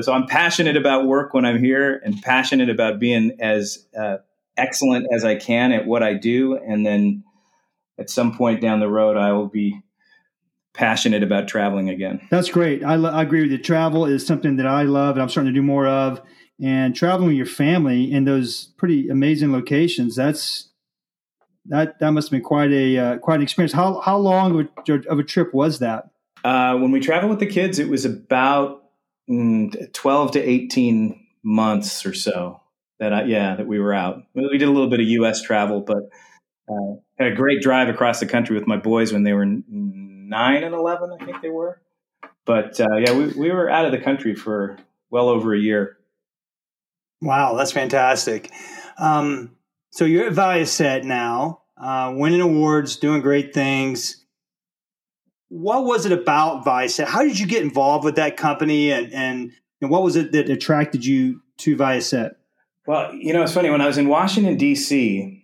so 0.00 0.12
I'm 0.12 0.26
passionate 0.26 0.76
about 0.76 1.06
work 1.06 1.34
when 1.34 1.44
I'm 1.44 1.62
here 1.62 2.00
and 2.04 2.20
passionate 2.22 2.70
about 2.70 2.98
being 2.98 3.36
as 3.40 3.86
uh, 3.98 4.16
excellent 4.56 5.06
as 5.12 5.24
I 5.24 5.36
can 5.36 5.72
at 5.72 5.86
what 5.86 6.02
I 6.02 6.14
do. 6.14 6.56
And 6.56 6.84
then 6.84 7.24
at 7.98 8.10
some 8.10 8.36
point 8.36 8.60
down 8.60 8.80
the 8.80 8.88
road, 8.88 9.16
I 9.16 9.32
will 9.32 9.48
be 9.48 9.80
passionate 10.72 11.22
about 11.22 11.48
traveling 11.48 11.88
again. 11.88 12.20
That's 12.30 12.50
great. 12.50 12.84
I, 12.84 12.94
I 12.94 13.22
agree 13.22 13.42
with 13.42 13.50
you. 13.50 13.58
Travel 13.58 14.04
is 14.04 14.26
something 14.26 14.56
that 14.56 14.66
I 14.66 14.82
love 14.82 15.16
and 15.16 15.22
I'm 15.22 15.28
starting 15.28 15.52
to 15.52 15.58
do 15.58 15.64
more 15.64 15.86
of. 15.86 16.20
And 16.62 16.96
traveling 16.96 17.28
with 17.28 17.36
your 17.36 17.46
family 17.46 18.10
in 18.10 18.24
those 18.24 18.72
pretty 18.78 19.08
amazing 19.08 19.52
locations, 19.52 20.16
that's 20.16 20.70
that 21.68 21.98
that 22.00 22.10
must 22.10 22.28
have 22.28 22.32
been 22.32 22.42
quite 22.42 22.72
a 22.72 22.98
uh, 22.98 23.18
quite 23.18 23.36
an 23.36 23.42
experience. 23.42 23.72
How 23.72 24.00
how 24.00 24.18
long 24.18 24.60
of 24.60 24.68
a, 24.88 25.10
of 25.10 25.18
a 25.18 25.24
trip 25.24 25.52
was 25.54 25.80
that? 25.80 26.10
Uh, 26.44 26.76
when 26.76 26.90
we 26.92 27.00
traveled 27.00 27.30
with 27.30 27.40
the 27.40 27.46
kids, 27.46 27.78
it 27.78 27.88
was 27.88 28.04
about 28.04 28.84
mm, 29.28 29.92
twelve 29.92 30.32
to 30.32 30.40
eighteen 30.40 31.26
months 31.42 32.06
or 32.06 32.14
so. 32.14 32.60
That 32.98 33.12
I, 33.12 33.24
yeah, 33.24 33.56
that 33.56 33.66
we 33.66 33.78
were 33.78 33.92
out. 33.92 34.22
We 34.34 34.58
did 34.58 34.68
a 34.68 34.70
little 34.70 34.88
bit 34.88 35.00
of 35.00 35.06
U.S. 35.06 35.42
travel, 35.42 35.80
but 35.80 36.08
uh, 36.68 36.96
had 37.18 37.32
a 37.32 37.34
great 37.34 37.60
drive 37.60 37.88
across 37.88 38.20
the 38.20 38.26
country 38.26 38.56
with 38.56 38.66
my 38.66 38.76
boys 38.76 39.12
when 39.12 39.22
they 39.22 39.32
were 39.32 39.44
nine 39.44 40.64
and 40.64 40.74
eleven. 40.74 41.10
I 41.18 41.24
think 41.24 41.42
they 41.42 41.50
were. 41.50 41.80
But 42.44 42.80
uh, 42.80 42.96
yeah, 42.96 43.12
we 43.12 43.26
we 43.28 43.50
were 43.50 43.68
out 43.68 43.84
of 43.84 43.92
the 43.92 43.98
country 43.98 44.34
for 44.34 44.78
well 45.10 45.28
over 45.28 45.54
a 45.54 45.58
year. 45.58 45.98
Wow, 47.20 47.54
that's 47.54 47.72
fantastic. 47.72 48.50
Um, 48.98 49.55
so 49.96 50.04
you're 50.04 50.26
at 50.26 50.34
Viasat 50.34 51.04
now, 51.04 51.62
uh, 51.80 52.12
winning 52.14 52.42
awards, 52.42 52.96
doing 52.96 53.22
great 53.22 53.54
things. 53.54 54.22
What 55.48 55.86
was 55.86 56.04
it 56.04 56.12
about 56.12 56.66
Viasat? 56.66 57.06
How 57.06 57.22
did 57.22 57.38
you 57.38 57.46
get 57.46 57.62
involved 57.62 58.04
with 58.04 58.16
that 58.16 58.36
company, 58.36 58.92
and 58.92 59.10
and, 59.14 59.52
and 59.80 59.90
what 59.90 60.02
was 60.02 60.16
it 60.16 60.32
that 60.32 60.50
attracted 60.50 61.06
you 61.06 61.40
to 61.58 61.76
Viasat? 61.76 62.32
Well, 62.86 63.14
you 63.14 63.32
know, 63.32 63.42
it's 63.42 63.54
funny 63.54 63.70
when 63.70 63.80
I 63.80 63.86
was 63.86 63.96
in 63.96 64.06
Washington 64.06 64.58
D.C. 64.58 65.42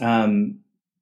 Um, 0.00 0.60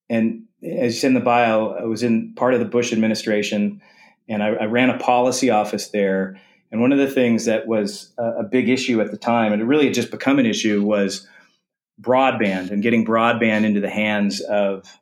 and 0.08 0.46
as 0.60 0.94
you 0.94 1.00
said 1.00 1.08
in 1.08 1.14
the 1.14 1.20
bio, 1.20 1.70
I 1.70 1.84
was 1.84 2.02
in 2.02 2.34
part 2.34 2.54
of 2.54 2.60
the 2.60 2.66
Bush 2.66 2.92
administration, 2.92 3.80
and 4.28 4.42
I, 4.42 4.48
I 4.48 4.64
ran 4.64 4.90
a 4.90 4.98
policy 4.98 5.48
office 5.48 5.90
there. 5.90 6.40
And 6.72 6.80
one 6.80 6.90
of 6.90 6.98
the 6.98 7.10
things 7.10 7.44
that 7.44 7.68
was 7.68 8.12
a, 8.18 8.40
a 8.40 8.42
big 8.42 8.68
issue 8.68 9.00
at 9.00 9.12
the 9.12 9.16
time, 9.16 9.52
and 9.52 9.62
it 9.62 9.66
really 9.66 9.84
had 9.86 9.94
just 9.94 10.10
become 10.10 10.40
an 10.40 10.46
issue, 10.46 10.82
was 10.82 11.28
broadband 12.00 12.70
and 12.70 12.82
getting 12.82 13.04
broadband 13.04 13.64
into 13.64 13.80
the 13.80 13.90
hands 13.90 14.40
of 14.40 14.98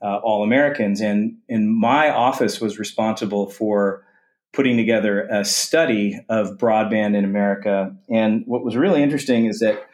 uh, 0.00 0.16
all 0.16 0.42
Americans. 0.42 1.00
And, 1.00 1.38
and 1.48 1.74
my 1.74 2.10
office 2.10 2.60
was 2.60 2.78
responsible 2.78 3.50
for 3.50 4.04
putting 4.52 4.76
together 4.76 5.22
a 5.30 5.44
study 5.44 6.20
of 6.28 6.58
broadband 6.58 7.16
in 7.16 7.24
America. 7.24 7.94
And 8.08 8.44
what 8.46 8.64
was 8.64 8.76
really 8.76 9.02
interesting 9.02 9.46
is 9.46 9.60
that 9.60 9.86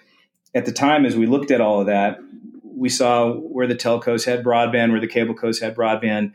at 0.54 0.66
the 0.66 0.72
time, 0.72 1.04
as 1.04 1.16
we 1.16 1.26
looked 1.26 1.50
at 1.50 1.60
all 1.60 1.80
of 1.80 1.86
that, 1.86 2.18
we 2.62 2.88
saw 2.88 3.32
where 3.32 3.66
the 3.66 3.74
telcos 3.74 4.24
had 4.24 4.44
broadband, 4.44 4.90
where 4.90 5.00
the 5.00 5.08
cable 5.08 5.34
cos 5.34 5.58
had 5.58 5.74
broadband. 5.74 6.32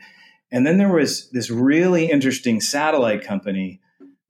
And 0.52 0.66
then 0.66 0.78
there 0.78 0.92
was 0.92 1.30
this 1.30 1.50
really 1.50 2.10
interesting 2.10 2.60
satellite 2.60 3.24
company 3.24 3.80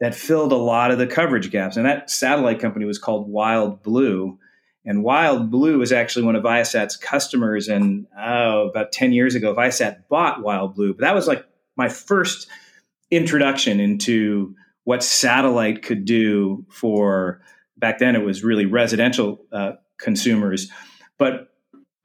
that 0.01 0.15
filled 0.15 0.53
a 0.53 0.57
lot 0.57 0.91
of 0.91 0.99
the 0.99 1.07
coverage 1.07 1.51
gaps. 1.51 1.77
And 1.77 1.87
that 1.87 2.11
satellite 2.11 2.61
company 2.61 2.85
was 2.85 2.99
called 2.99 3.29
Wild 3.29 3.83
Blue. 3.83 4.39
And 4.85 5.05
Wild 5.05 5.51
Blue 5.51 5.79
was 5.79 5.93
actually 5.93 6.25
one 6.25 6.37
of 6.37 6.43
Viasat's 6.43 6.97
customers. 6.97 7.69
And 7.69 8.07
oh, 8.19 8.69
about 8.69 8.93
10 8.93 9.13
years 9.13 9.35
ago, 9.35 9.55
Viasat 9.55 10.09
bought 10.09 10.43
Wild 10.43 10.75
Blue. 10.75 10.95
But 10.95 11.03
that 11.03 11.15
was 11.15 11.27
like 11.27 11.45
my 11.77 11.89
first 11.89 12.49
introduction 13.11 13.81
into 13.81 14.55
what 14.85 15.03
satellite 15.03 15.83
could 15.83 16.05
do 16.05 16.65
for 16.71 17.43
back 17.77 17.99
then 17.99 18.15
it 18.15 18.25
was 18.25 18.45
really 18.45 18.67
residential 18.67 19.45
uh, 19.53 19.73
consumers. 19.99 20.71
But 21.19 21.53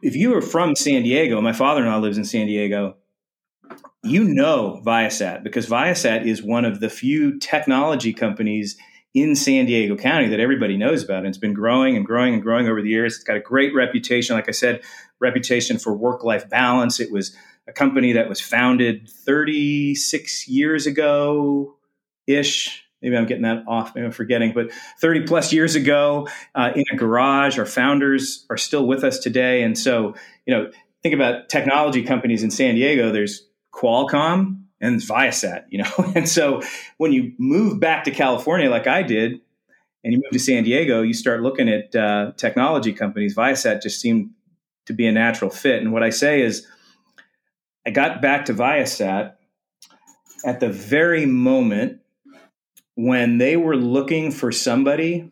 if 0.02 0.16
you 0.16 0.32
were 0.32 0.42
from 0.42 0.76
San 0.76 1.04
Diego, 1.04 1.42
my 1.42 1.54
father 1.54 1.82
in 1.82 1.92
law 1.92 1.98
lives 1.98 2.18
in 2.18 2.26
San 2.26 2.48
Diego, 2.48 2.98
you 4.04 4.24
know 4.24 4.82
Viasat 4.86 5.44
because 5.44 5.68
Viasat 5.68 6.26
is 6.26 6.42
one 6.42 6.66
of 6.66 6.80
the 6.80 6.90
few 6.90 7.40
technology 7.40 8.14
companies 8.14 8.78
in 9.16 9.34
San 9.34 9.66
Diego 9.66 9.96
County 9.96 10.28
that 10.28 10.42
everybody 10.42 10.76
knows 10.76 11.02
about. 11.02 11.20
And 11.20 11.28
it's 11.28 11.38
been 11.38 11.54
growing 11.54 11.96
and 11.96 12.06
growing 12.06 12.34
and 12.34 12.44
growing 12.44 12.68
over 12.68 12.82
the 12.82 12.90
years. 12.90 13.16
It's 13.16 13.24
got 13.24 13.38
a 13.38 13.40
great 13.40 13.74
reputation. 13.74 14.36
Like 14.36 14.50
I 14.50 14.52
said, 14.52 14.82
reputation 15.22 15.80
for 15.80 15.96
work 15.96 16.26
life 16.26 16.50
balance. 16.50 17.00
It 17.00 17.12
was 17.12 17.34
a 17.66 17.72
company 17.72 18.12
that 18.12 18.28
was 18.28 18.42
founded 18.42 19.10
36 19.10 20.50
years 20.50 20.86
ago 20.86 21.78
ish. 22.28 22.84
Maybe 23.02 23.16
I'm 23.16 23.26
getting 23.26 23.44
that 23.44 23.64
off. 23.68 23.96
Maybe 23.96 24.06
I'm 24.06 24.12
forgetting, 24.12 24.52
but 24.54 24.72
30 25.00 25.22
plus 25.22 25.54
years 25.54 25.76
ago 25.76 26.28
uh, 26.54 26.72
in 26.76 26.84
a 26.92 26.98
garage. 26.98 27.58
Our 27.58 27.66
founders 27.66 28.46
are 28.50 28.58
still 28.58 28.86
with 28.86 29.06
us 29.06 29.20
today. 29.20 29.64
And 29.64 29.78
so, 29.78 30.16
you 30.46 30.54
know, 30.54 30.72
think 31.04 31.16
about 31.16 31.48
technology 31.48 32.04
companies 32.04 32.44
in 32.44 32.52
San 32.52 32.76
Diego. 32.76 33.12
There's 33.12 33.48
Qualcomm, 33.74 34.65
and 34.82 35.00
Viasat, 35.00 35.66
you 35.70 35.80
know. 35.80 35.92
and 36.16 36.28
so 36.28 36.62
when 36.98 37.12
you 37.12 37.34
move 37.38 37.80
back 37.80 38.04
to 38.06 38.12
California, 38.12 38.70
like 38.70 38.88
I 38.88 39.04
did, 39.04 39.42
and 40.04 40.14
you 40.14 40.20
move 40.20 40.32
to 40.32 40.40
San 40.40 40.64
Diego, 40.64 41.02
you 41.02 41.14
start 41.14 41.42
looking 41.42 41.68
at 41.68 41.96
uh, 41.96 42.32
technology 42.38 42.94
companies. 42.94 43.36
Viasat 43.36 43.82
just 43.82 44.00
seemed 44.00 44.32
to 44.86 44.94
be 44.94 45.08
a 45.08 45.12
natural 45.12 45.50
fit. 45.50 45.82
And 45.82 45.92
what 45.92 46.04
I 46.04 46.12
say 46.12 46.42
is, 46.42 46.68
I 47.88 47.92
got 47.92 48.22
back 48.22 48.46
to 48.46 48.54
Viasat 48.54 49.34
at 50.46 50.60
the 50.60 50.70
very 50.70 51.26
moment 51.26 52.02
when 52.96 53.40
they 53.40 53.58
were 53.58 53.76
looking 53.76 54.32
for 54.32 54.52
somebody 54.52 55.32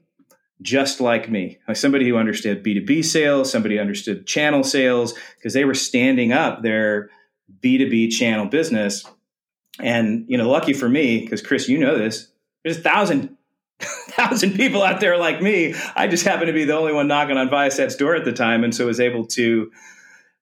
just 0.61 1.01
like 1.01 1.29
me, 1.29 1.59
like 1.67 1.77
somebody 1.77 2.07
who 2.07 2.15
understood 2.15 2.63
B2B 2.63 3.05
sales, 3.05 3.51
somebody 3.51 3.75
who 3.75 3.81
understood 3.81 4.25
channel 4.25 4.63
sales, 4.63 5.13
because 5.35 5.53
they 5.53 5.65
were 5.65 5.73
standing 5.73 6.31
up 6.31 6.63
their 6.63 7.09
B2B 7.61 8.11
channel 8.11 8.45
business 8.45 9.05
and 9.79 10.25
you 10.27 10.37
know, 10.37 10.49
lucky 10.49 10.73
for 10.73 10.87
me, 10.87 11.21
because 11.21 11.41
Chris, 11.41 11.67
you 11.67 11.77
know 11.77 11.97
this, 11.97 12.29
there's 12.63 12.77
a 12.77 12.81
thousand 12.81 13.37
thousand 13.79 14.55
people 14.55 14.83
out 14.83 14.99
there 14.99 15.17
like 15.17 15.41
me. 15.41 15.75
I 15.95 16.07
just 16.07 16.25
happened 16.25 16.47
to 16.47 16.53
be 16.53 16.65
the 16.65 16.75
only 16.75 16.93
one 16.93 17.07
knocking 17.07 17.37
on 17.37 17.49
Viasat's 17.49 17.95
door 17.95 18.15
at 18.15 18.25
the 18.25 18.33
time, 18.33 18.63
and 18.63 18.73
so 18.73 18.87
was 18.87 18.99
able 18.99 19.25
to 19.27 19.71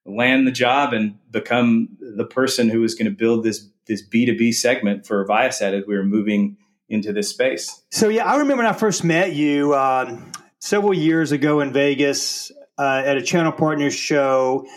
land 0.06 0.48
the 0.48 0.52
job 0.52 0.94
and 0.94 1.18
become 1.30 1.98
the 2.00 2.26
person 2.26 2.70
who 2.70 2.82
was 2.82 2.96
going 2.96 3.06
to 3.06 3.12
build 3.12 3.44
this 3.44 3.68
this 3.88 4.02
B 4.02 4.26
two 4.26 4.38
B 4.38 4.52
segment 4.52 5.06
for 5.06 5.26
Viasat 5.26 5.74
as 5.74 5.86
we 5.86 5.96
were 5.96 6.04
moving 6.04 6.58
into 6.90 7.14
this 7.14 7.30
space. 7.30 7.82
So 7.92 8.10
yeah, 8.10 8.26
I 8.26 8.38
remember 8.38 8.64
when 8.64 8.74
I 8.74 8.78
first 8.78 9.04
met 9.04 9.34
you 9.34 9.74
um, 9.76 10.32
several 10.60 10.94
years 10.94 11.32
ago 11.32 11.62
in 11.62 11.72
Vegas 11.72 12.52
uh, 12.78 13.04
at 13.06 13.18
a 13.18 13.22
channel 13.22 13.52
partners 13.52 13.94
show, 13.94 14.68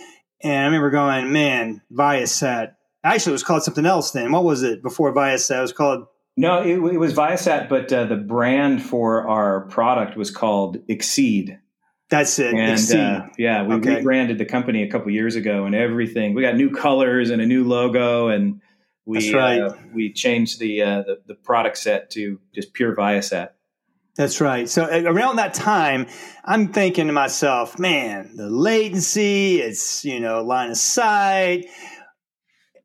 and 0.42 0.52
I 0.52 0.64
remember 0.66 0.90
going, 0.90 1.32
"Man, 1.32 1.82
Viasat." 1.92 2.74
Actually, 3.04 3.32
it 3.32 3.34
was 3.34 3.44
called 3.44 3.62
something 3.62 3.86
else 3.86 4.12
then. 4.12 4.32
What 4.32 4.44
was 4.44 4.62
it 4.62 4.82
before 4.82 5.14
Viasat? 5.14 5.58
It 5.58 5.60
was 5.60 5.72
called. 5.72 6.06
No, 6.36 6.62
it, 6.62 6.78
it 6.94 6.98
was 6.98 7.14
Viasat, 7.14 7.68
but 7.68 7.92
uh, 7.92 8.06
the 8.06 8.16
brand 8.16 8.82
for 8.82 9.28
our 9.28 9.66
product 9.68 10.16
was 10.16 10.30
called 10.30 10.78
Exede. 10.88 11.58
That's 12.10 12.38
it. 12.38 12.54
And 12.54 12.92
uh, 12.92 13.26
yeah, 13.38 13.62
we 13.62 13.74
okay. 13.76 13.96
rebranded 13.96 14.38
the 14.38 14.44
company 14.44 14.82
a 14.82 14.90
couple 14.90 15.10
years 15.10 15.36
ago, 15.36 15.64
and 15.64 15.74
everything. 15.74 16.34
We 16.34 16.42
got 16.42 16.56
new 16.56 16.70
colors 16.70 17.30
and 17.30 17.40
a 17.40 17.46
new 17.46 17.64
logo, 17.64 18.28
and 18.28 18.60
we 19.04 19.34
right. 19.34 19.60
uh, 19.60 19.74
we 19.92 20.12
changed 20.12 20.58
the, 20.58 20.82
uh, 20.82 21.02
the, 21.02 21.20
the 21.26 21.34
product 21.34 21.76
set 21.78 22.10
to 22.10 22.40
just 22.54 22.72
pure 22.72 22.96
Viasat. 22.96 23.50
That's 24.16 24.40
right. 24.40 24.68
So 24.68 24.86
around 24.86 25.36
that 25.36 25.54
time, 25.54 26.06
I'm 26.44 26.72
thinking 26.72 27.08
to 27.08 27.12
myself, 27.12 27.78
man, 27.78 28.36
the 28.36 28.48
latency, 28.48 29.60
it's, 29.60 30.04
you 30.04 30.20
know, 30.20 30.42
line 30.44 30.70
of 30.70 30.76
sight. 30.76 31.66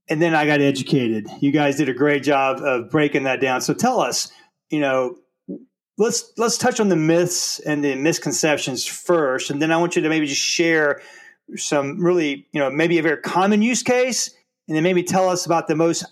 And 0.09 0.21
then 0.21 0.33
I 0.33 0.45
got 0.45 0.59
educated. 0.59 1.27
You 1.39 1.51
guys 1.51 1.77
did 1.77 1.87
a 1.87 1.93
great 1.93 2.23
job 2.23 2.59
of 2.63 2.89
breaking 2.89 3.23
that 3.23 3.39
down. 3.39 3.61
So 3.61 3.73
tell 3.75 3.99
us, 3.99 4.31
you 4.69 4.79
know, 4.79 5.17
let's 5.99 6.31
let's 6.37 6.57
touch 6.57 6.79
on 6.79 6.89
the 6.89 6.95
myths 6.95 7.59
and 7.59 7.83
the 7.83 7.95
misconceptions 7.95 8.85
first, 8.85 9.51
and 9.51 9.61
then 9.61 9.71
I 9.71 9.77
want 9.77 9.95
you 9.95 10.01
to 10.01 10.09
maybe 10.09 10.25
just 10.25 10.41
share 10.41 11.01
some 11.55 12.03
really, 12.03 12.47
you 12.51 12.59
know, 12.59 12.71
maybe 12.71 12.97
a 12.97 13.03
very 13.03 13.17
common 13.17 13.61
use 13.61 13.83
case, 13.83 14.33
and 14.67 14.75
then 14.75 14.83
maybe 14.83 15.03
tell 15.03 15.29
us 15.29 15.45
about 15.45 15.67
the 15.67 15.75
most 15.75 16.05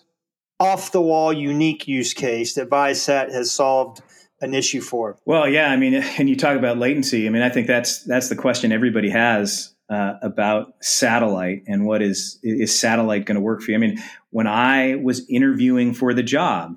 off 0.59 0.91
the 0.91 1.01
wall, 1.01 1.31
unique 1.31 1.87
use 1.87 2.13
case 2.13 2.55
that 2.55 2.69
Viasat 2.69 3.31
has 3.31 3.51
solved 3.51 4.01
an 4.41 4.53
issue 4.53 4.81
for. 4.81 5.17
Well, 5.25 5.47
yeah, 5.47 5.71
I 5.71 5.77
mean, 5.77 5.95
and 5.95 6.29
you 6.29 6.35
talk 6.35 6.57
about 6.57 6.77
latency. 6.77 7.25
I 7.25 7.29
mean, 7.29 7.41
I 7.41 7.49
think 7.49 7.67
that's 7.67 8.03
that's 8.03 8.29
the 8.29 8.35
question 8.35 8.71
everybody 8.71 9.09
has 9.09 9.73
uh, 9.89 10.13
about 10.21 10.73
satellite 10.81 11.63
and 11.67 11.85
what 11.85 12.01
is 12.01 12.39
is 12.43 12.77
satellite 12.77 13.25
going 13.25 13.35
to 13.35 13.41
work 13.41 13.61
for 13.61 13.71
you. 13.71 13.77
I 13.77 13.79
mean, 13.79 13.97
when 14.31 14.47
I 14.47 14.95
was 14.95 15.27
interviewing 15.29 15.93
for 15.93 16.13
the 16.13 16.23
job, 16.23 16.75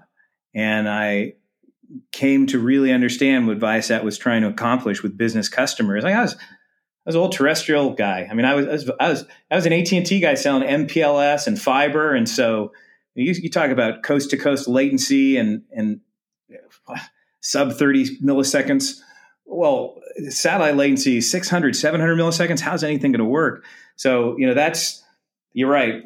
and 0.55 0.89
I 0.89 1.35
came 2.13 2.47
to 2.47 2.59
really 2.59 2.93
understand 2.93 3.47
what 3.47 3.59
Viasat 3.59 4.05
was 4.05 4.19
trying 4.19 4.43
to 4.43 4.49
accomplish 4.49 5.03
with 5.03 5.17
business 5.17 5.49
customers. 5.49 6.05
Like 6.05 6.15
I 6.15 6.23
was, 6.23 6.35
I 6.35 6.39
was 7.07 7.15
an 7.15 7.21
old 7.21 7.33
terrestrial 7.33 7.95
guy. 7.95 8.29
I 8.31 8.35
mean, 8.35 8.45
I 8.45 8.55
was, 8.55 8.67
I 8.67 8.71
was, 8.71 8.91
I 9.01 9.09
was, 9.09 9.25
I 9.51 9.57
was 9.57 9.67
an 9.67 9.73
AT 9.73 9.93
and 9.93 10.07
T 10.07 10.21
guy 10.21 10.35
selling 10.35 10.69
MPLS 10.69 11.47
and 11.47 11.61
fiber, 11.61 12.15
and 12.15 12.29
so 12.29 12.73
you, 13.15 13.33
you 13.33 13.51
talk 13.51 13.71
about 13.71 14.03
coast 14.03 14.31
to 14.31 14.37
coast 14.37 14.69
latency 14.69 15.37
and 15.37 15.63
and 15.73 16.01
sub 17.41 17.73
30 17.73 18.19
milliseconds. 18.19 19.01
Well, 19.53 20.01
satellite 20.29 20.77
latency 20.77 21.21
600 21.21 21.75
700 21.75 22.17
milliseconds 22.17 22.61
how's 22.61 22.85
anything 22.85 23.13
going 23.13 23.21
to 23.21 23.25
work 23.25 23.65
so 23.97 24.37
you 24.39 24.47
know 24.47 24.55
that's 24.55 25.03
you're 25.55 25.71
right 25.71 26.03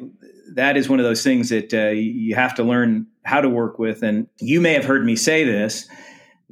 that 0.53 0.77
is 0.77 0.87
one 0.89 0.99
of 0.99 1.05
those 1.05 1.23
things 1.23 1.49
that 1.49 1.73
uh, 1.73 1.91
you 1.91 2.35
have 2.35 2.55
to 2.55 2.63
learn 2.63 3.07
how 3.23 3.41
to 3.41 3.49
work 3.49 3.79
with. 3.79 4.03
And 4.03 4.27
you 4.39 4.61
may 4.61 4.73
have 4.73 4.85
heard 4.85 5.05
me 5.05 5.15
say 5.15 5.43
this 5.43 5.87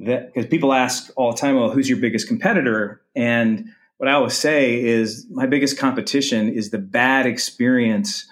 that 0.00 0.26
because 0.26 0.46
people 0.46 0.72
ask 0.72 1.12
all 1.16 1.32
the 1.32 1.38
time, 1.38 1.54
well, 1.54 1.70
who's 1.70 1.88
your 1.88 1.98
biggest 1.98 2.26
competitor? 2.26 3.00
And 3.14 3.68
what 3.98 4.08
I 4.08 4.12
always 4.12 4.34
say 4.34 4.82
is 4.82 5.26
my 5.30 5.46
biggest 5.46 5.78
competition 5.78 6.52
is 6.52 6.70
the 6.70 6.78
bad 6.78 7.26
experience 7.26 8.26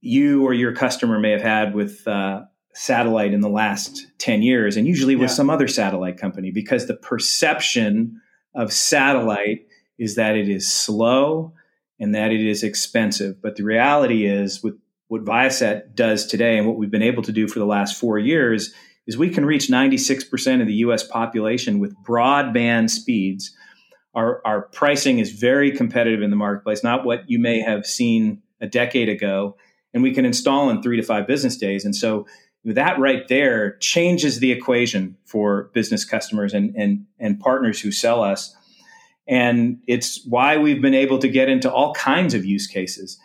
you 0.00 0.44
or 0.44 0.52
your 0.52 0.74
customer 0.74 1.20
may 1.20 1.30
have 1.30 1.42
had 1.42 1.74
with 1.74 2.06
uh, 2.08 2.42
satellite 2.80 3.34
in 3.34 3.42
the 3.42 3.48
last 3.48 4.06
10 4.16 4.40
years, 4.40 4.74
and 4.74 4.86
usually 4.86 5.14
with 5.14 5.28
yeah. 5.28 5.34
some 5.34 5.50
other 5.50 5.68
satellite 5.68 6.16
company, 6.16 6.50
because 6.50 6.86
the 6.86 6.96
perception 6.96 8.18
of 8.54 8.72
satellite 8.72 9.66
is 9.98 10.14
that 10.14 10.34
it 10.34 10.48
is 10.48 10.72
slow 10.72 11.52
and 11.98 12.14
that 12.14 12.32
it 12.32 12.40
is 12.40 12.62
expensive. 12.62 13.42
But 13.42 13.56
the 13.56 13.64
reality 13.64 14.24
is, 14.24 14.62
with 14.62 14.78
what 15.08 15.26
Viasat 15.26 15.94
does 15.94 16.24
today 16.24 16.56
and 16.56 16.66
what 16.66 16.78
we've 16.78 16.90
been 16.90 17.02
able 17.02 17.22
to 17.24 17.32
do 17.32 17.46
for 17.48 17.58
the 17.58 17.66
last 17.66 18.00
four 18.00 18.18
years, 18.18 18.72
is 19.06 19.18
we 19.18 19.28
can 19.28 19.44
reach 19.44 19.68
96% 19.68 20.62
of 20.62 20.66
the 20.66 20.74
US 20.76 21.02
population 21.02 21.80
with 21.80 21.94
broadband 22.02 22.88
speeds. 22.88 23.54
Our, 24.14 24.40
our 24.46 24.62
pricing 24.62 25.18
is 25.18 25.32
very 25.32 25.70
competitive 25.70 26.22
in 26.22 26.30
the 26.30 26.36
marketplace, 26.36 26.82
not 26.82 27.04
what 27.04 27.28
you 27.28 27.38
may 27.38 27.60
have 27.60 27.84
seen 27.84 28.40
a 28.58 28.66
decade 28.66 29.10
ago. 29.10 29.58
And 29.92 30.02
we 30.02 30.14
can 30.14 30.24
install 30.24 30.70
in 30.70 30.80
three 30.80 30.96
to 30.96 31.02
five 31.02 31.26
business 31.26 31.58
days. 31.58 31.84
And 31.84 31.94
so 31.94 32.26
that 32.64 32.98
right 32.98 33.26
there 33.28 33.76
changes 33.78 34.38
the 34.38 34.52
equation 34.52 35.16
for 35.24 35.70
business 35.72 36.04
customers 36.04 36.52
and, 36.52 36.74
and, 36.76 37.06
and 37.18 37.40
partners 37.40 37.80
who 37.80 37.90
sell 37.90 38.22
us. 38.22 38.54
And 39.26 39.78
it's 39.86 40.24
why 40.26 40.58
we've 40.58 40.82
been 40.82 40.94
able 40.94 41.18
to 41.20 41.28
get 41.28 41.48
into 41.48 41.72
all 41.72 41.94
kinds 41.94 42.34
of 42.34 42.44
use 42.44 42.66
cases. 42.66 43.18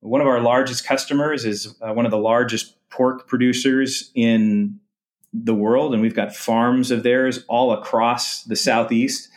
One 0.00 0.20
of 0.20 0.26
our 0.26 0.40
largest 0.40 0.86
customers 0.86 1.44
is 1.44 1.74
uh, 1.80 1.92
one 1.92 2.04
of 2.04 2.10
the 2.10 2.18
largest 2.18 2.76
pork 2.90 3.26
producers 3.26 4.10
in 4.14 4.78
the 5.32 5.54
world, 5.54 5.92
and 5.92 6.02
we've 6.02 6.14
got 6.14 6.34
farms 6.34 6.90
of 6.90 7.02
theirs 7.02 7.44
all 7.48 7.72
across 7.72 8.44
the 8.44 8.56
Southeast. 8.56 9.28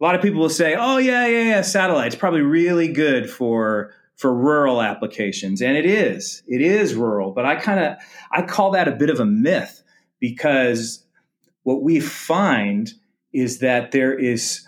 A 0.00 0.04
lot 0.04 0.14
of 0.14 0.22
people 0.22 0.40
will 0.40 0.48
say, 0.48 0.76
oh, 0.78 0.98
yeah, 0.98 1.26
yeah, 1.26 1.42
yeah, 1.42 1.62
satellite's 1.62 2.14
probably 2.14 2.42
really 2.42 2.88
good 2.88 3.28
for 3.28 3.92
for 4.22 4.32
rural 4.32 4.80
applications 4.80 5.60
and 5.60 5.76
it 5.76 5.84
is 5.84 6.44
it 6.46 6.60
is 6.60 6.94
rural 6.94 7.32
but 7.32 7.44
i 7.44 7.56
kind 7.56 7.80
of 7.80 7.96
i 8.30 8.40
call 8.40 8.70
that 8.70 8.86
a 8.86 8.92
bit 8.92 9.10
of 9.10 9.18
a 9.18 9.26
myth 9.26 9.82
because 10.20 11.04
what 11.64 11.82
we 11.82 11.98
find 11.98 12.92
is 13.32 13.58
that 13.58 13.90
there 13.90 14.16
is 14.16 14.64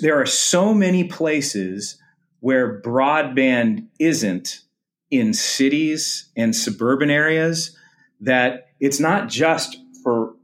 there 0.00 0.18
are 0.18 0.26
so 0.26 0.72
many 0.72 1.04
places 1.04 2.00
where 2.40 2.80
broadband 2.80 3.86
isn't 3.98 4.62
in 5.10 5.34
cities 5.34 6.30
and 6.34 6.56
suburban 6.56 7.10
areas 7.10 7.76
that 8.20 8.68
it's 8.80 8.98
not 8.98 9.28
just 9.28 9.76
for 10.02 10.34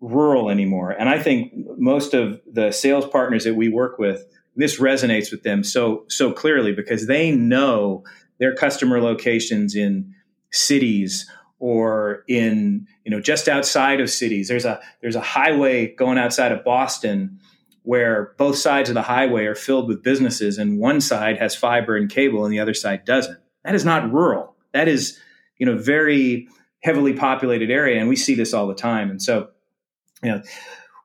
rural 0.00 0.50
anymore. 0.50 0.90
And 0.90 1.08
I 1.08 1.18
think 1.18 1.52
most 1.76 2.14
of 2.14 2.40
the 2.50 2.70
sales 2.70 3.06
partners 3.06 3.44
that 3.44 3.54
we 3.54 3.68
work 3.68 3.98
with, 3.98 4.24
this 4.58 4.78
resonates 4.78 5.30
with 5.30 5.42
them 5.44 5.64
so 5.64 6.04
so 6.08 6.32
clearly 6.32 6.72
because 6.72 7.06
they 7.06 7.30
know 7.30 8.04
their 8.38 8.54
customer 8.54 9.00
locations 9.00 9.74
in 9.74 10.14
cities 10.50 11.30
or 11.58 12.24
in 12.28 12.86
you 13.04 13.10
know 13.10 13.20
just 13.20 13.48
outside 13.48 14.00
of 14.00 14.10
cities. 14.10 14.48
There's 14.48 14.64
a 14.64 14.80
there's 15.00 15.16
a 15.16 15.20
highway 15.20 15.94
going 15.94 16.18
outside 16.18 16.52
of 16.52 16.64
Boston 16.64 17.40
where 17.82 18.34
both 18.36 18.56
sides 18.56 18.90
of 18.90 18.94
the 18.94 19.02
highway 19.02 19.46
are 19.46 19.54
filled 19.54 19.88
with 19.88 20.02
businesses 20.02 20.58
and 20.58 20.78
one 20.78 21.00
side 21.00 21.38
has 21.38 21.56
fiber 21.56 21.96
and 21.96 22.10
cable 22.10 22.44
and 22.44 22.52
the 22.52 22.60
other 22.60 22.74
side 22.74 23.04
doesn't. 23.04 23.38
That 23.64 23.74
is 23.74 23.84
not 23.84 24.12
rural. 24.12 24.54
That 24.72 24.88
is, 24.88 25.18
you 25.56 25.64
know, 25.64 25.78
very 25.78 26.48
heavily 26.82 27.14
populated 27.14 27.70
area. 27.70 27.98
And 27.98 28.08
we 28.08 28.16
see 28.16 28.34
this 28.34 28.52
all 28.52 28.66
the 28.66 28.74
time. 28.74 29.10
And 29.10 29.22
so, 29.22 29.48
you 30.22 30.30
know, 30.30 30.42